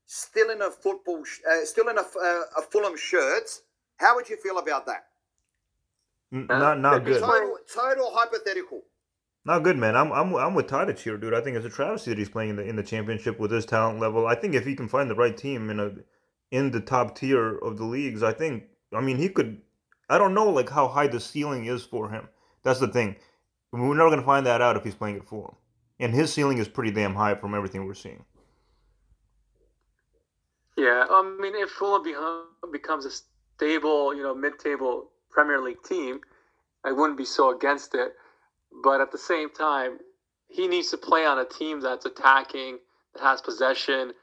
[0.05, 3.49] still in a football, uh, still in a, uh, a Fulham shirt,
[3.97, 5.05] how would you feel about that?
[6.33, 7.21] Uh, not not good.
[7.21, 8.83] Total, total hypothetical.
[9.45, 9.95] Not good, man.
[9.95, 11.33] I'm I'm I'm with Tadic here, dude.
[11.33, 13.65] I think it's a travesty that he's playing in the in the championship with his
[13.65, 14.27] talent level.
[14.27, 15.91] I think if he can find the right team in a
[16.51, 19.61] in the top tier of the leagues, I think I mean he could.
[20.09, 22.27] I don't know like how high the ceiling is for him.
[22.63, 23.15] That's the thing.
[23.71, 25.55] We're never going to find that out if he's playing at Fulham.
[25.99, 28.23] And his ceiling is pretty damn high from everything we're seeing.
[30.77, 32.03] Yeah, I mean, if Fulham
[32.71, 33.09] becomes a
[33.57, 36.21] stable, you know, mid-table Premier League team,
[36.85, 38.13] I wouldn't be so against it.
[38.83, 39.97] But at the same time,
[40.47, 42.77] he needs to play on a team that's attacking,
[43.13, 44.13] that has possession.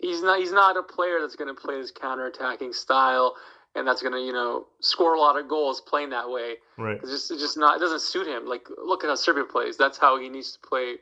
[0.00, 0.40] He's not.
[0.40, 3.34] He's not a player that's going to play this counter-attacking style
[3.74, 6.54] and that's gonna you know score a lot of goals playing that way.
[6.78, 6.98] Right.
[7.02, 8.46] It's just it's just not it doesn't suit him.
[8.46, 9.76] Like look at how Serbia plays.
[9.76, 10.96] That's how he needs to play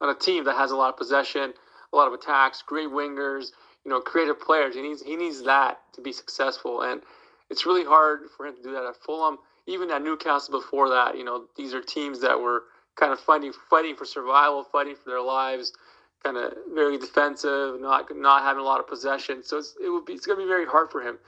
[0.00, 1.52] on a team that has a lot of possession,
[1.92, 3.50] a lot of attacks, great wingers,
[3.84, 4.74] you know, creative players.
[4.74, 7.02] He needs he needs that to be successful, and
[7.50, 9.38] it's really hard for him to do that at Fulham.
[9.66, 12.64] Even at Newcastle before that, you know, these are teams that were
[12.96, 15.72] kind of fighting fighting for survival, fighting for their lives,
[16.24, 19.42] kind of very defensive, not not having a lot of possession.
[19.42, 21.18] So it's, it would be it's going to be very hard for him.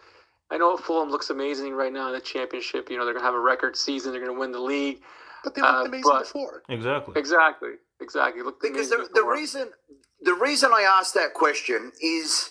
[0.50, 2.90] I know Fulham looks amazing right now in the championship.
[2.90, 4.10] You know, they're going to have a record season.
[4.10, 5.00] They're going to win the league.
[5.44, 6.62] But they looked uh, amazing before.
[6.68, 7.14] Exactly.
[7.16, 7.70] Exactly.
[8.00, 8.42] Exactly.
[8.42, 9.68] Looked because the, the reason
[10.22, 12.50] the reason I asked that question is,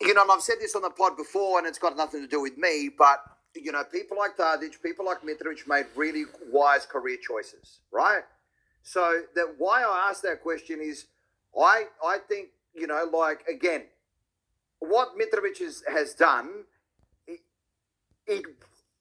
[0.00, 2.28] you know, and I've said this on the pod before, and it's got nothing to
[2.28, 3.22] do with me, but
[3.54, 8.22] you know, people like Tadic, people like Mitrovic made really wise career choices, right?
[8.82, 11.06] So that why I asked that question is,
[11.58, 13.84] I I think you know, like again,
[14.80, 16.64] what Mitrovic has, has done
[18.26, 18.44] it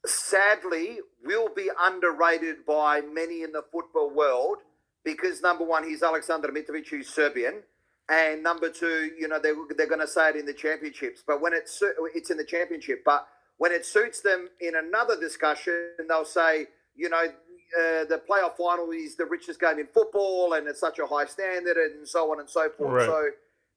[0.06, 4.58] sadly will be underrated by many in the football world
[5.04, 7.64] because number one, he's Alexander Mitrovic, who's Serbian,
[8.10, 11.42] and number two, you know they they're going to say it in the championships, but
[11.42, 11.82] when it's
[12.14, 13.28] it's in the championship, but
[13.58, 18.92] when it suits them in another discussion, they'll say, you know, uh, the playoff final
[18.92, 22.40] is the richest game in football and it's such a high standard and so on
[22.40, 22.92] and so forth.
[22.92, 23.06] Right.
[23.06, 23.30] So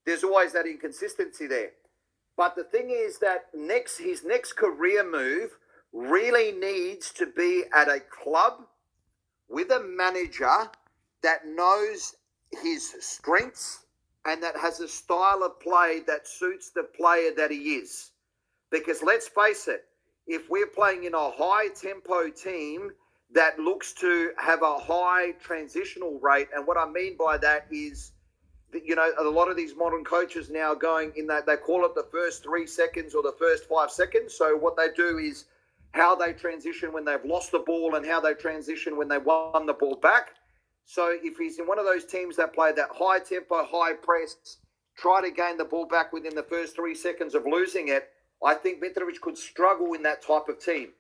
[0.05, 1.71] there's always that inconsistency there.
[2.37, 5.51] But the thing is that next his next career move
[5.93, 8.67] really needs to be at a club
[9.49, 10.69] with a manager
[11.23, 12.17] that knows
[12.63, 13.86] his strengths
[14.27, 18.11] and that has a style of play that suits the player that he is.
[18.71, 19.85] Because let's face it,
[20.27, 22.91] if we're playing in a high tempo team
[23.33, 28.13] that looks to have a high transitional rate, and what I mean by that is
[28.73, 31.85] that, you know, a lot of these modern coaches now going in that they call
[31.85, 34.35] it the first three seconds or the first five seconds.
[34.35, 35.45] So what they do is
[35.93, 39.67] how they transition when they've lost the ball and how they transition when they won
[39.67, 40.31] the ball back.
[40.87, 44.37] So if he's in one of those teams that play that high tempo, high press,
[44.97, 48.09] try to gain the ball back within the first three seconds of losing it,
[48.45, 50.93] I think Mitrovic could struggle in that type of team.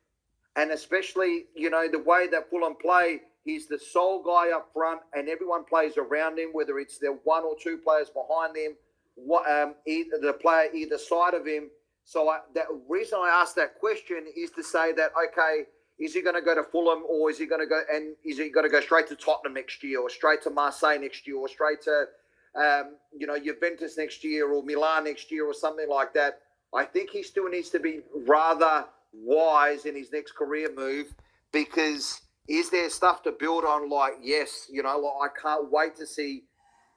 [0.56, 5.02] And especially, you know, the way that Fulham play, he's the sole guy up front
[5.14, 8.72] and everyone plays around him, whether it's the one or two players behind him,
[9.14, 11.70] what, um, either the player either side of him.
[12.04, 15.66] So I, the reason I asked that question is to say that, okay,
[15.98, 18.38] is he going to go to Fulham or is he going to go and is
[18.38, 21.36] he going to go straight to Tottenham next year or straight to Marseille next year
[21.36, 22.06] or straight to,
[22.54, 26.40] um, you know, Juventus next year or Milan next year or something like that?
[26.74, 28.84] I think he still needs to be rather
[29.14, 31.14] wise in his next career move
[31.52, 33.88] because is there stuff to build on?
[33.88, 36.44] Like, yes, you know, like, I can't wait to see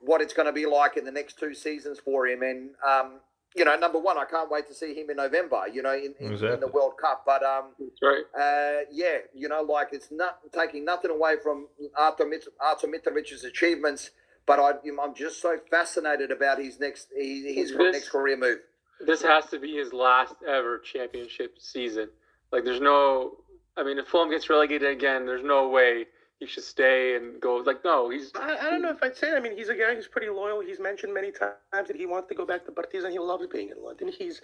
[0.02, 2.42] what it's going to be like in the next two seasons for him.
[2.42, 3.20] And, um,
[3.56, 6.14] you know, number one, I can't wait to see him in November, you know, in,
[6.20, 7.24] in, in the World Cup.
[7.26, 7.72] But, um,
[8.02, 8.24] right.
[8.38, 13.44] uh, yeah, you know, like it's not taking nothing away from Artur, Mit- Artur Mitrovic's
[13.44, 14.12] achievements,
[14.46, 18.60] but I, I'm just so fascinated about his next his, his This- next career move.
[19.06, 22.10] This has to be his last ever championship season.
[22.52, 23.38] Like, there's no.
[23.78, 26.08] I mean, if Fulham gets relegated again, there's no way
[26.40, 27.58] he should stay and go.
[27.58, 28.32] Like, no, he's.
[28.36, 29.30] I, I don't know if I'd say.
[29.30, 29.38] that.
[29.38, 30.62] I mean, he's a guy who's pretty loyal.
[30.62, 33.12] He's mentioned many times that he wants to go back to Partizan.
[33.12, 34.12] He loves being in London.
[34.18, 34.42] He's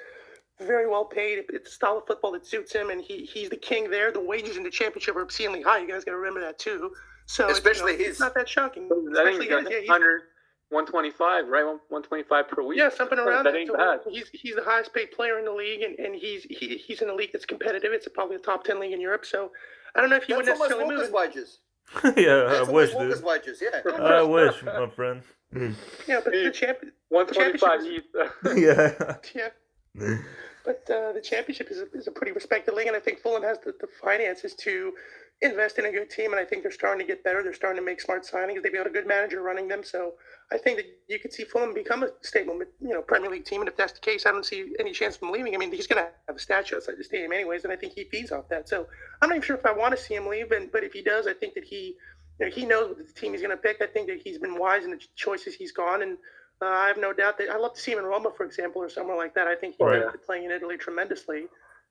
[0.60, 1.46] very well paid.
[1.50, 4.12] It's a style of football that suits him, and he he's the king there.
[4.12, 5.80] The wages in the championship are obscenely high.
[5.80, 6.92] You guys got to remember that too.
[7.28, 8.12] So Especially you know, his.
[8.12, 8.86] It's not that shocking.
[8.86, 9.72] I think Especially he got his.
[9.86, 10.22] Yeah, 100,
[10.70, 11.64] 125, right?
[11.64, 12.78] 125 per week.
[12.78, 13.58] Yeah, something around that that.
[13.60, 14.00] ain't So bad.
[14.10, 17.10] He's he's the highest paid player in the league, and, and he's he, he's in
[17.10, 17.92] a league that's competitive.
[17.94, 19.26] It's probably a top ten league in Europe.
[19.26, 19.52] So
[19.96, 21.12] I don't know if you would necessarily move.
[21.12, 21.60] Wages.
[22.18, 23.24] yeah, I wish, almost dude.
[23.24, 23.62] Walker's wages.
[23.62, 23.92] Yeah.
[23.98, 25.22] I wish, my friend.
[26.08, 26.80] Yeah, but the champ,
[27.10, 28.06] 125 Championship
[28.46, 29.32] each.
[29.34, 29.50] yeah.
[29.96, 30.18] yeah.
[30.66, 33.44] But uh, the championship is a, is a pretty respected league, and I think Fulham
[33.44, 34.94] has the, the finances to
[35.42, 37.44] invest in a good team, and I think they're starting to get better.
[37.44, 38.64] They're starting to make smart signings.
[38.64, 40.14] They've got a good manager running them, so
[40.52, 43.62] I think that you could see Fulham become a stable, you know, Premier League team.
[43.62, 45.54] And if that's the case, I don't see any chance of him leaving.
[45.54, 47.94] I mean, he's going to have a statue outside the stadium anyways, and I think
[47.94, 48.68] he feeds off that.
[48.70, 48.88] So
[49.22, 51.04] I'm not even sure if I want to see him leave, and but if he
[51.04, 51.96] does, I think that he,
[52.40, 53.82] you know, he knows what the team he's going to pick.
[53.82, 56.18] I think that he's been wise in the choices he's gone, and
[56.62, 58.82] uh, I have no doubt that I'd love to see him in Roma, for example,
[58.82, 59.48] or somewhere like that.
[59.48, 60.00] I think he's Right.
[60.02, 61.48] been playing in Italy tremendously.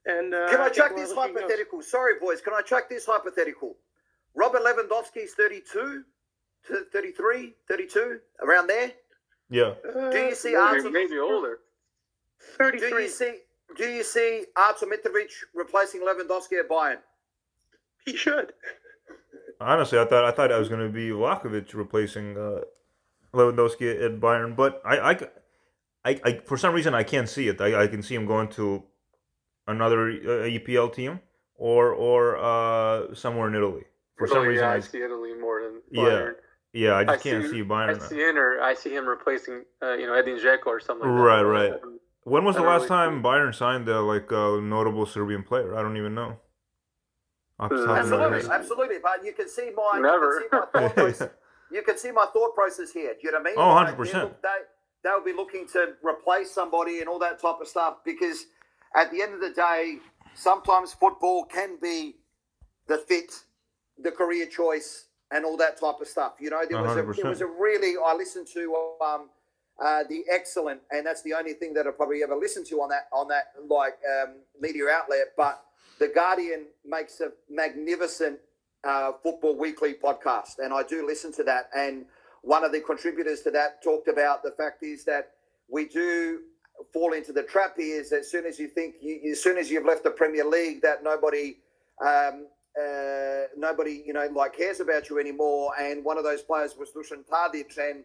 [0.06, 1.82] And uh, Can I think chuck this wherever goes- hypothetical?
[1.82, 2.40] Sorry, boys.
[2.40, 3.76] Can I chuck this hypothetical?
[4.34, 6.02] Robert Lewandowski's 32,
[6.66, 8.92] to 33, 32, around there.
[9.50, 9.74] Yeah.
[9.88, 10.90] Uh, Do you see Maybe, Artur?
[10.90, 11.60] maybe older.
[12.58, 13.38] Do you see?
[13.76, 16.98] Do you see Artur Mitrovic replacing Lewandowski at Bayern?
[18.04, 18.52] He should.
[19.60, 22.60] Honestly, I thought I thought I was going to be Vlahovic replacing uh,
[23.34, 25.18] Lewandowski at Bayern, but I, I,
[26.04, 27.60] I, I, for some reason, I can't see it.
[27.60, 28.82] I, I can see him going to
[29.66, 31.20] another uh, EPL team
[31.56, 33.84] or or uh, somewhere in Italy.
[34.16, 36.32] For some Oh, reason, yeah, I I, see Italy more than Yeah, Bayern.
[36.72, 39.06] yeah, yeah, I just I can't see- see I see him or I see him
[39.06, 41.46] replacing, uh, you know, Edin Dzeko or something like Right, that.
[41.46, 41.72] right.
[42.24, 45.42] When was I the last really time see- Bayern signed a like a notable Serbian
[45.42, 45.76] player?
[45.76, 46.38] I don't even know.
[47.60, 48.50] Off the top of my Absolutely, head.
[48.50, 48.96] absolutely.
[49.02, 50.42] But you can see my Never.
[51.70, 52.94] You can see my thought process.
[52.94, 53.14] You can see my thought process here.
[53.14, 53.96] Do you know what I mean?
[53.96, 54.12] Oh, 100%.
[54.12, 54.48] they They
[55.02, 58.46] they'll be looking to replace somebody and all that type of stuff because
[58.96, 59.98] at the end of the day,
[60.34, 62.16] sometimes football can be
[62.86, 63.32] the fit,
[64.02, 66.34] the career choice, and all that type of stuff.
[66.40, 67.16] You know, there was a 100%.
[67.16, 69.28] there was a really I listened to um,
[69.82, 72.88] uh, the excellent, and that's the only thing that I probably ever listened to on
[72.90, 75.32] that on that like um, media outlet.
[75.36, 75.62] But
[75.98, 78.38] the Guardian makes a magnificent
[78.84, 81.70] uh, football weekly podcast, and I do listen to that.
[81.76, 82.04] And
[82.42, 85.30] one of the contributors to that talked about the fact is that
[85.68, 86.40] we do
[86.92, 88.00] fall into the trap here.
[88.00, 90.82] Is as soon as you think, you, as soon as you've left the Premier League,
[90.82, 91.58] that nobody.
[92.04, 95.70] Um, uh, nobody, you know, like cares about you anymore.
[95.80, 98.02] And one of those players was Dusan Tadic, and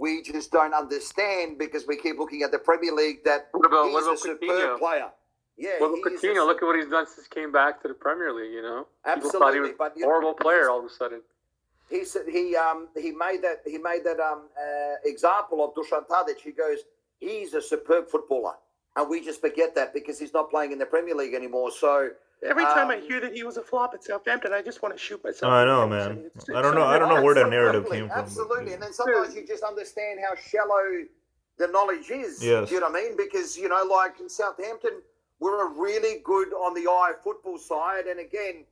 [0.00, 3.84] we just don't understand because we keep looking at the Premier League that What about-
[3.84, 4.78] he's what about a superb Coutinho?
[4.78, 5.10] player.
[5.56, 6.42] Yeah, Look he Coutinho.
[6.42, 8.52] a- Look at what he's done since he came back to the Premier League.
[8.52, 11.22] You know, People thought he was but a know, horrible player all of a sudden.
[11.88, 16.06] he said he um he made that he made that um uh, example of Dusan
[16.08, 16.38] Tadic.
[16.38, 16.80] He goes,
[17.20, 18.54] he's a superb footballer,
[18.96, 21.70] and we just forget that because he's not playing in the Premier League anymore.
[21.70, 22.10] So
[22.42, 24.94] Every time I Um, hear that he was a flop at Southampton, I just want
[24.94, 25.50] to shoot myself.
[25.50, 26.16] I know, man.
[26.16, 28.74] mean, it's- I don't know- I don't know where that narrative came from, but- Absolutely,
[28.74, 30.84] and then sometimes you just understand how shallow
[31.56, 32.44] the knowledge is.
[32.44, 32.68] Yes.
[32.68, 33.16] Do you know what I mean?
[33.16, 35.00] Because you know, like in Southampton,
[35.40, 38.64] we're a really good on the eye football side, and again.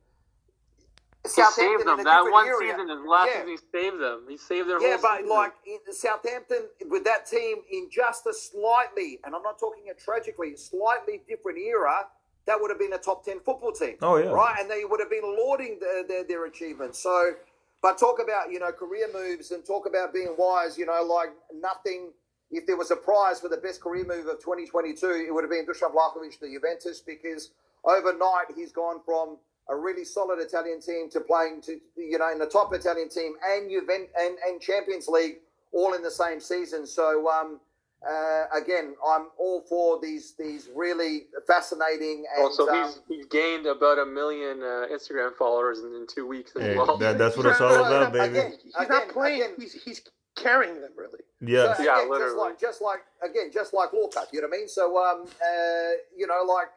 [1.23, 1.99] He saved in them.
[1.99, 2.73] a That one area.
[2.73, 3.33] season, his last Yeah.
[3.41, 4.25] season, he saved them.
[4.29, 5.29] He saved their Yeah, whole but season.
[5.29, 9.95] like in Southampton with that team in just a slightly, and I'm not talking a
[9.95, 12.07] tragically, slightly different era,
[12.45, 13.97] that would have been a top ten football team.
[14.03, 14.29] Oh, yeah.
[14.29, 16.99] right, and they would have been lauding their their, their achievements.
[16.99, 17.35] So,
[17.81, 20.77] but talk about you know career moves and talk about being wise.
[20.77, 22.13] You know, like nothing.
[22.51, 25.51] If there was a prize for the best career move of 2022, it would have
[25.51, 27.51] been Dusan Vlahovic to Juventus because
[27.83, 29.37] overnight he's gone from
[29.69, 33.33] a really solid Italian team to playing to you know in the top Italian team
[33.49, 35.37] and Juventus and, and Champions League
[35.71, 36.85] all in the same season.
[36.85, 37.59] So um,
[38.07, 43.65] uh, again, I'm all for these these really fascinating and also, um, he's he's gained
[43.65, 46.97] about a million uh, Instagram followers in, in two weeks as Hey, well.
[46.97, 48.37] that, that's what it's all about, baby.
[48.37, 49.41] again, He's again, not playing.
[49.41, 49.53] again.
[49.57, 50.01] He's he's
[50.35, 51.19] carrying them really.
[51.41, 51.77] Yes.
[51.77, 52.33] So, Yeah, again, literally.
[52.33, 54.67] Just like, just like again, just like Walcott, you know what I mean?
[54.67, 56.67] So, um, uh, you know, like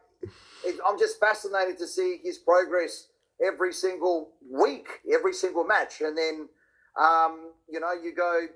[0.65, 3.09] it, I'm just fascinated to see his progress
[3.45, 6.49] every single week, every single match, and then,
[6.99, 8.47] um, you know, you go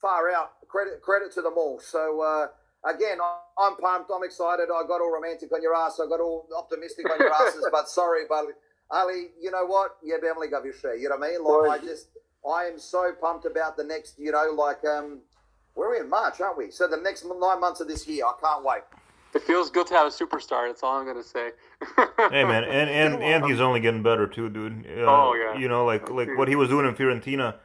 [0.00, 0.52] far out.
[0.68, 1.80] Credit credit to them all.
[1.80, 2.20] So.
[2.22, 2.46] Uh,
[2.84, 4.08] Again, I- I'm pumped.
[4.14, 4.68] I'm excited.
[4.72, 5.98] I got all romantic on your ass.
[5.98, 7.66] I got all optimistic on your asses.
[7.72, 8.46] but sorry, but
[8.90, 9.96] Ali, you know what?
[10.00, 10.94] Yeah, Emily got your share.
[10.94, 11.42] You know what I mean?
[11.42, 12.06] Like, I just,
[12.48, 14.18] I am so pumped about the next.
[14.18, 15.18] You know, like um,
[15.74, 16.70] we're in March, aren't we?
[16.70, 18.82] So the next nine months of this year, I can't wait.
[19.34, 20.68] It feels good to have a superstar.
[20.68, 21.50] That's all I'm gonna say.
[22.30, 24.84] Hey man, and and and he's only getting better too, dude.
[24.86, 25.56] Uh, Oh, yeah.
[25.58, 27.56] You know, like like what he was doing in Fiorentina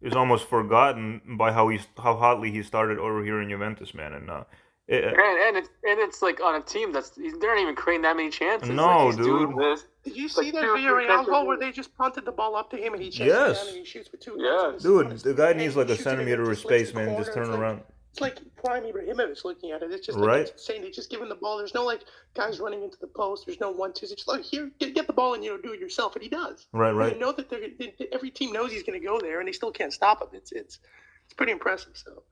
[0.00, 4.12] is almost forgotten by how he's how hotly he started over here in Juventus, man.
[4.12, 4.44] And uh,
[4.88, 8.02] it, And and it's and it's like on a team that's they're not even creating
[8.02, 8.68] that many chances.
[8.68, 9.26] No, like he's dude.
[9.26, 9.84] Doing this.
[10.04, 12.70] Did you Like see that two, Villarreal goal where they just punted the ball up
[12.70, 13.58] to him and he chases Yes.
[13.60, 14.72] down and he shoots with two Yeah.
[14.80, 17.16] dude, the guy needs like a shoots it and centimeter of just lets space, man.
[17.16, 17.82] Just turn It's like- around.
[18.10, 19.90] It's like prime Ibrahimovic looking at it.
[19.90, 20.40] It's just like Right.
[20.40, 20.82] it's insane.
[20.82, 21.56] They just give him the ball.
[21.56, 22.00] There's no like
[22.34, 23.46] guys running into the post.
[23.46, 24.10] There's no one twos.
[24.12, 26.22] It's just like here, get, get the ball and you know do it yourself, and
[26.22, 26.66] he does.
[26.72, 27.14] Right, And right.
[27.14, 29.52] They know that they're they, every team knows he's going to go there, and they
[29.52, 30.28] still can't stop him.
[30.34, 30.78] It's it's
[31.24, 31.92] it's pretty impressive.
[31.94, 32.22] So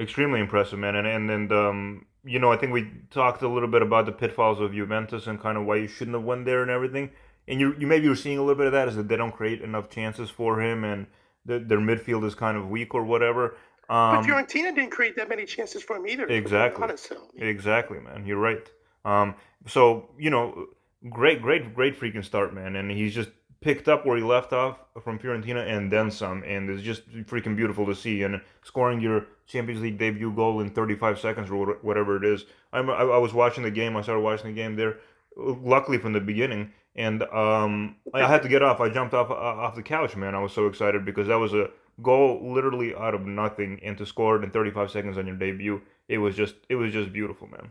[0.00, 0.94] Extremely impressive, man.
[0.94, 4.12] And and and um, you know, I think we talked a little bit about the
[4.12, 7.10] pitfalls of Juventus and kind of why you shouldn't have won there and everything.
[7.46, 9.32] And you you maybe you're seeing a little bit of that is that they don't
[9.32, 11.06] create enough chances for him and
[11.44, 13.56] the, their midfield is kind of weak or whatever.
[13.88, 16.26] Um, but Fiorentina didn't create that many chances for him either.
[16.26, 16.82] Exactly.
[16.82, 18.26] honest, so, Exactly, man.
[18.26, 18.68] You're right.
[19.04, 19.34] Um,
[19.66, 20.66] so you know,
[21.08, 22.76] great, great, great freaking start, man.
[22.76, 23.30] And he's just
[23.60, 27.56] picked up where he left off from Fiorentina and then some, and it's just freaking
[27.56, 28.22] beautiful to see.
[28.22, 32.44] And scoring your Champions League debut goal in 35 seconds or whatever it is.
[32.72, 33.96] I'm, I, was watching the game.
[33.96, 34.98] I started watching the game there,
[35.36, 36.72] luckily from the beginning.
[36.94, 38.80] And um, I had to get off.
[38.80, 40.34] I jumped off uh, off the couch, man.
[40.34, 41.70] I was so excited because that was a
[42.02, 45.80] goal literally out of nothing, and to score it in 35 seconds on your debut,
[46.08, 47.70] it was just it was just beautiful, man.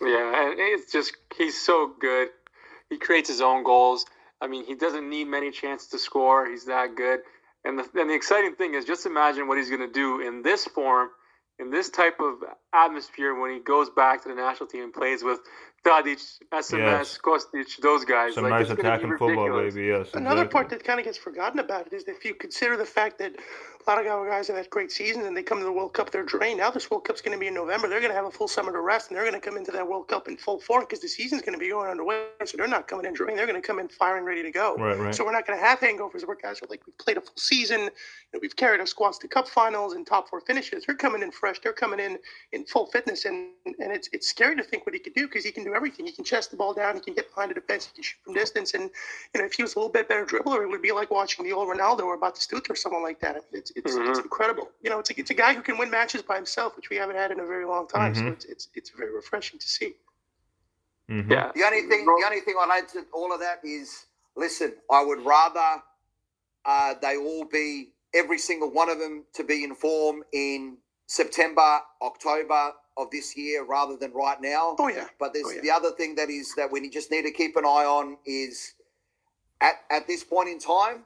[0.00, 2.28] Yeah, and it's just he's so good.
[2.88, 4.06] He creates his own goals.
[4.40, 6.48] I mean, he doesn't need many chances to score.
[6.48, 7.20] He's that good.
[7.64, 10.42] And the, and the exciting thing is just imagine what he's going to do in
[10.42, 11.08] this form,
[11.58, 12.36] in this type of
[12.74, 15.40] atmosphere when he goes back to the national team and plays with
[15.84, 17.18] Tadic, SMS, Yes.
[17.18, 18.34] Kostic, those guys.
[18.34, 19.74] Some like, nice it's gonna be attacking football, ridiculous.
[19.74, 19.86] baby.
[19.86, 20.10] Yes.
[20.12, 20.52] Another exactly.
[20.52, 23.18] part that kind of gets forgotten about it is that if you consider the fact
[23.18, 25.72] that a lot of our guys have had great seasons and they come to the
[25.72, 26.58] World Cup, they're drained.
[26.58, 27.88] Now this World Cup's going to be in November.
[27.88, 29.70] They're going to have a full summer to rest and they're going to come into
[29.72, 32.26] that World Cup in full form because the season's going to be going underway.
[32.44, 33.38] So they're not coming in drained.
[33.38, 34.76] They're going to come in firing, ready to go.
[34.76, 35.14] Right, right.
[35.14, 37.36] So we're not going to have hangovers where guys are like, we've played a full
[37.36, 37.90] season, you
[38.34, 40.84] know, we've carried our squads to cup finals and top four finishes.
[40.84, 41.58] They're coming in fresh.
[41.60, 42.18] They're coming in
[42.52, 45.44] in full fitness, and and it's it's scary to think what he could do because
[45.44, 46.06] he can do everything.
[46.06, 46.94] He can chest the ball down.
[46.96, 47.86] He can get behind the defense.
[47.86, 48.74] He can shoot from distance.
[48.74, 48.90] And
[49.34, 51.44] you know, if he was a little bit better dribbler, it would be like watching
[51.44, 53.32] the old Ronaldo or Batistuta or someone like that.
[53.32, 54.24] I mean, it's it's, it's Mhm.
[54.24, 54.70] incredible.
[54.82, 56.96] You know, it's a, it's a guy who can win matches by himself, which we
[56.96, 58.14] haven't had in a very long time.
[58.14, 58.32] So Mhm.
[58.32, 59.94] it's, it's it's very refreshing to see.
[61.10, 61.30] Mhm.
[61.30, 61.52] Yeah.
[61.54, 64.06] The only thing, the only thing I'd add to all of that is,
[64.36, 65.82] listen, I would rather
[66.64, 71.80] uh, they all be every single one of them to be in form in September,
[72.02, 74.76] October of this year, rather than right now.
[74.78, 75.08] Oh yeah.
[75.18, 75.60] But there's Oh, yeah.
[75.60, 78.74] the other thing that is that we just need to keep an eye on is
[79.60, 81.04] at, at this point in time,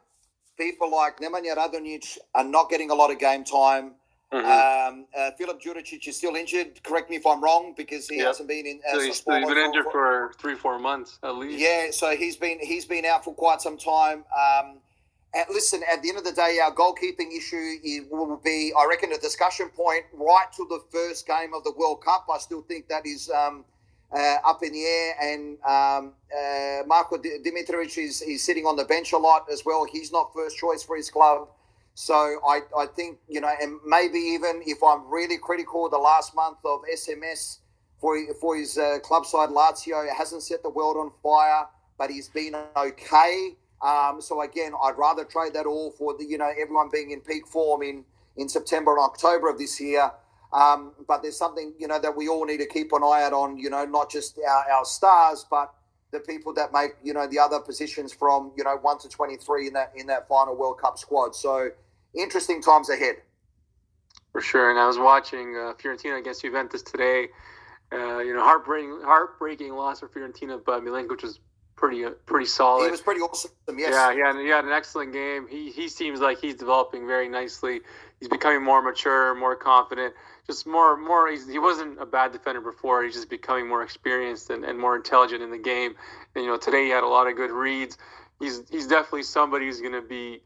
[0.57, 3.93] people like Nemanja Radonjic are not getting a lot of game time.
[4.33, 4.99] Mm-hmm.
[4.99, 6.83] Um, uh, Filip Djuricic is still injured.
[6.83, 8.29] Correct me if I'm wrong, because he yep.
[8.29, 8.81] hasn't been in.
[8.89, 11.59] Uh, so he's, he's been injured for, for, three, four months at least.
[11.59, 14.25] Yeah, so he's been he's been out for quite some time.
[14.37, 14.79] Um,
[15.35, 19.13] and listen, at the end of the day, our goalkeeping issue will be, I reckon,
[19.13, 22.27] a discussion point right to the first game of the World Cup.
[22.33, 23.65] I still think that is um,
[24.15, 25.15] uh, up in the air.
[25.21, 29.85] And um, uh, Marko Dimitrovic is, is sitting on the bench a lot as well.
[29.85, 31.49] He's not first choice for his club.
[31.95, 36.35] So I, I think, you know, and maybe even if I'm really critical the last
[36.35, 37.59] month of SMS
[38.01, 41.67] for, for his uh, club side, Lazio, hasn't set the world on fire,
[41.99, 43.57] but he's been okay.
[43.85, 47.21] Um, so again, I'd rather trade that all for the, you know, everyone being in
[47.21, 48.05] peak form in,
[48.37, 50.11] in September and October of this year
[50.55, 53.33] um, but there's something you know that we all need to keep an eye out
[53.33, 53.59] on.
[53.59, 55.75] You know, not just our, our stars, but
[56.13, 59.37] the people that make you know the other positions from you know one to twenty
[59.37, 61.35] three in that in that final World Cup squad.
[61.35, 61.71] So
[62.15, 63.17] interesting times ahead.
[64.31, 67.29] For sure, and I was watching uh, Fiorentina against Juventus today.
[67.93, 71.39] Uh, you know, heartbreaking, heartbreaking loss for Fiorentina, but Milenkovic was
[71.77, 72.85] pretty, uh, pretty solid.
[72.85, 73.51] He was pretty awesome.
[73.77, 73.91] Yes.
[73.93, 75.47] Yeah, he had, he had an excellent game.
[75.49, 77.81] He he seems like he's developing very nicely.
[78.21, 80.15] He's becoming more mature, more confident
[80.47, 84.65] just more more he wasn't a bad defender before he's just becoming more experienced and,
[84.65, 85.95] and more intelligent in the game
[86.35, 87.99] and you know today he had a lot of good reads
[88.41, 90.43] he's he's definitely somebody who's going to be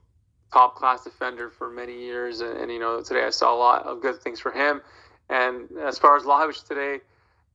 [0.52, 3.86] top class defender for many years and, and, you know today I saw a lot
[3.86, 4.80] of good things for him
[5.28, 7.00] and as far as Vlahovic today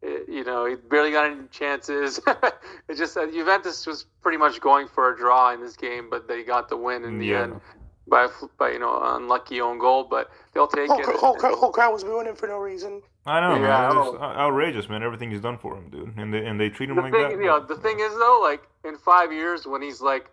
[0.04, 2.20] it, you know he barely got any chances
[2.88, 6.28] it just uh, Juventus was pretty much going for a draw in this game but
[6.28, 7.44] they got the win in the yeah.
[7.44, 7.62] end
[8.08, 8.28] by
[8.58, 11.06] by you know unlucky own goal, but they'll take whole, it.
[11.06, 13.02] Whole, whole, whole crowd was booing him for no reason.
[13.26, 14.08] I know, yeah, man.
[14.08, 15.04] It's outrageous, man.
[15.04, 17.22] Everything he's done for him, dude, and they and they treat him the like thing,
[17.22, 17.32] that.
[17.32, 20.30] You know, the thing is though, like in five years when he's like,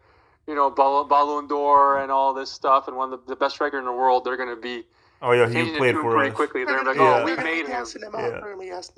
[0.46, 3.78] you know, Ballon d'Or and all this stuff, and one of the, the best striker
[3.78, 4.84] in the world, they're going to be
[5.22, 6.36] Oh yeah, he played for pretty us.
[6.36, 6.64] quickly.
[6.64, 7.20] They're like, yeah.
[7.20, 7.84] oh, we made him.
[7.94, 8.40] Yeah.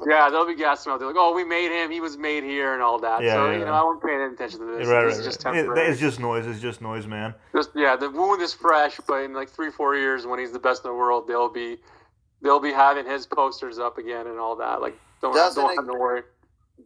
[0.06, 0.98] yeah, they'll be gassing him out.
[1.00, 1.90] They're like, oh, we made him.
[1.90, 3.22] He was made here and all that.
[3.22, 3.58] Yeah, so yeah.
[3.58, 4.86] you know, I won't pay any attention to this.
[4.86, 5.80] Right, this right, just temporary.
[5.80, 6.46] It, it's just noise.
[6.46, 7.34] It's just noise, man.
[7.52, 10.60] Just yeah, the wound is fresh, but in like three, four years, when he's the
[10.60, 11.78] best in the world, they'll be
[12.40, 14.80] they'll be having his posters up again and all that.
[14.80, 16.22] Like, don't, don't have to worry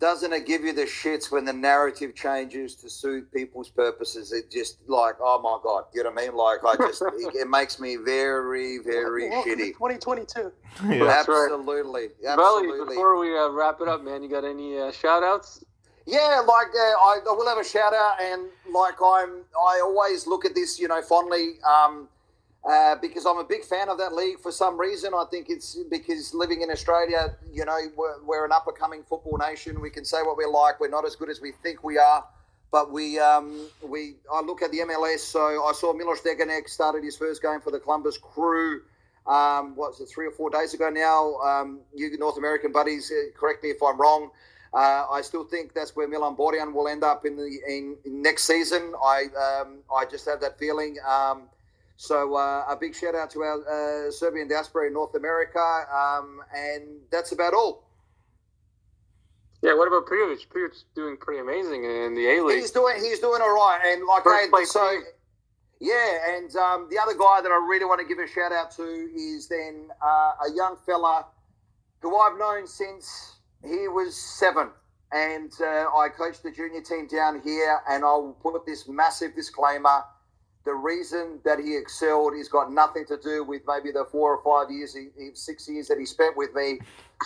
[0.01, 4.32] doesn't it give you the shits when the narrative changes to suit people's purposes?
[4.32, 6.36] It just like, oh my god, you know what I mean?
[6.36, 9.74] Like, I just it, it, makes me very, very shitty.
[9.76, 10.53] Twenty twenty two.
[10.80, 12.09] Absolutely, absolutely.
[12.22, 15.64] Belly, before we uh, wrap it up, man, you got any uh, shout outs?
[16.07, 20.26] Yeah, like uh, I, I, will have a shout out, and like I'm, I always
[20.26, 21.55] look at this, you know, fondly.
[21.68, 22.09] Um,
[22.68, 25.12] uh, because I'm a big fan of that league for some reason.
[25.14, 29.04] I think it's because living in Australia, you know, we're, we're an up and coming
[29.08, 29.80] football nation.
[29.80, 30.80] We can say what we like.
[30.80, 32.24] We're not as good as we think we are.
[32.72, 35.20] But we, um, we, I look at the MLS.
[35.20, 38.82] So I saw Milos Degenek started his first game for the Columbus Crew.
[39.28, 41.36] Um, what was it, three or four days ago now?
[41.36, 44.30] Um, you North American buddies, uh, correct me if I'm wrong.
[44.74, 48.22] Uh, I still think that's where Milan Borjan will end up in the in, in
[48.22, 48.92] next season.
[49.02, 50.96] I um, I just have that feeling.
[51.08, 51.44] Um,
[51.97, 56.40] so uh, a big shout out to our uh, Serbian diaspora in North America, um,
[56.55, 57.84] and that's about all.
[59.62, 60.47] Yeah, what about Prijovic?
[60.49, 62.61] Prijovic's doing pretty amazing in the A League.
[62.61, 65.01] He's doing he's doing all right, and like hey, so
[65.80, 68.70] yeah, and um, the other guy that I really want to give a shout out
[68.72, 71.26] to is then uh, a young fella
[72.01, 74.68] who I've known since he was seven,
[75.12, 80.05] and uh, I coached the junior team down here, and I'll put this massive disclaimer
[80.66, 84.42] the reason that he excelled has got nothing to do with maybe the four or
[84.42, 86.80] five years, he, six years that he spent with me,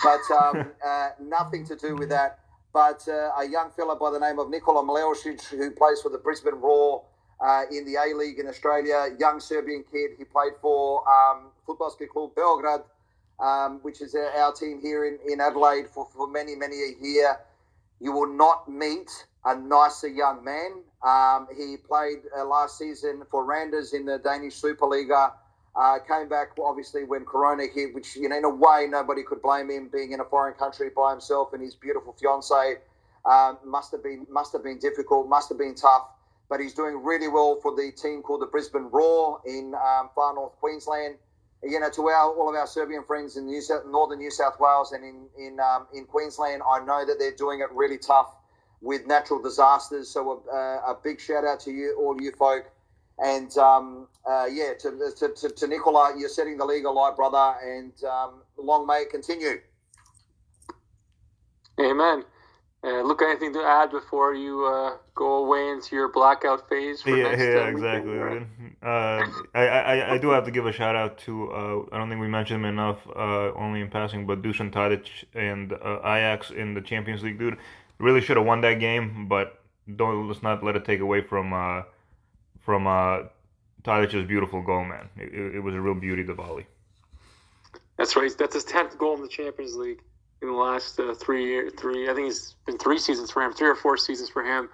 [0.05, 2.38] but um, uh, nothing to do with that.
[2.72, 6.18] But uh, a young fella by the name of Nikola Mileusnic, who plays for the
[6.18, 7.03] Brisbane Roar
[7.41, 10.11] uh, in the A League in Australia, young Serbian kid.
[10.18, 12.84] He played for um, Futbolski Klub Beograd,
[13.41, 17.38] um, which is our team here in, in Adelaide for, for many, many a year.
[18.01, 19.11] You will not meet
[19.47, 20.82] a nicer young man.
[21.03, 25.32] Um, he played uh, last season for Randers in the Danish Superliga.
[25.74, 29.40] Uh, came back obviously when Corona hit, which you know in a way nobody could
[29.40, 32.76] blame him being in a foreign country by himself and his beautiful fiance.
[33.24, 36.09] Um, must have been must have been difficult, must have been tough.
[36.48, 40.34] But he's doing really well for the team called the Brisbane Roar in um, far
[40.34, 41.16] north Queensland.
[41.62, 44.59] You know, to our all of our Serbian friends in New South, northern New South
[44.59, 48.34] Wales and in in um, in Queensland, I know that they're doing it really tough
[48.81, 50.09] with natural disasters.
[50.09, 52.70] So a, a big shout out to you, all you folk.
[53.18, 57.55] And um, uh, yeah, to, to, to, to, Nikola, you're setting the league alight, brother,
[57.62, 59.61] and um, long may it continue.
[61.78, 62.24] Amen.
[62.83, 67.03] Uh, look, anything to add before you uh, go away into your blackout phase?
[67.07, 68.12] yeah, next, yeah, uh, exactly.
[68.12, 68.47] weekend?
[68.83, 72.09] Uh, I, I, I do have to give a shout out to uh, I don't
[72.09, 76.51] think we mentioned him enough, uh, only in passing, but Dusan Tadic and uh, Ajax
[76.51, 77.59] in the Champions League, dude.
[78.01, 79.61] Really should have won that game, but
[79.96, 81.82] don't let's not let it take away from uh,
[82.59, 83.24] from uh,
[83.82, 85.09] Tadic's beautiful goal, man.
[85.16, 86.66] It, it, was a real beauty, the volley.
[87.98, 88.32] That's right.
[88.38, 90.01] That's his tenth goal in the Champions League
[90.40, 92.09] in the last uh, three three.
[92.09, 94.68] I think it's been three seasons for him, three or four seasons for him.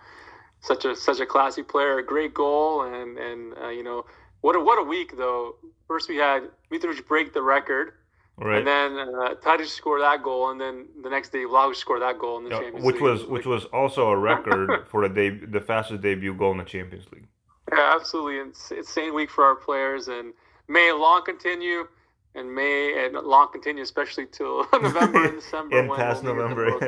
[0.60, 4.06] Such a such a classy player, a great goal, and and uh, you know
[4.40, 5.56] what a what a week though.
[5.88, 7.94] First we had Mitrovic break the record,
[8.37, 8.57] Right.
[8.59, 12.17] and then uh, Tadic scored that goal, and then the next day Vlahovic scored that
[12.17, 13.03] goal in the Yeah, Champions which League.
[13.03, 16.51] was It which like- was also a record for the deb- the fastest debut goal
[16.53, 17.27] in the Champions League.
[17.71, 20.33] Yeah, absolutely Ins- insane week for our players, and
[20.67, 21.87] may it long continue,
[22.33, 25.77] and may it long continue, especially till November and December.
[25.79, 26.81] In when past we'll be in the November, boat.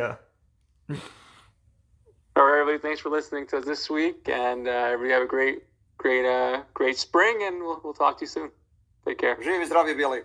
[0.90, 0.96] yeah.
[2.36, 2.80] All right, everybody.
[2.82, 5.64] Thanks for listening to us this week, and uh, everybody have a great,
[5.98, 8.50] great, uh, great spring, and we'll, we'll talk to you soon.
[9.06, 9.38] Take care.
[9.42, 10.24] Живи и здрави, Били.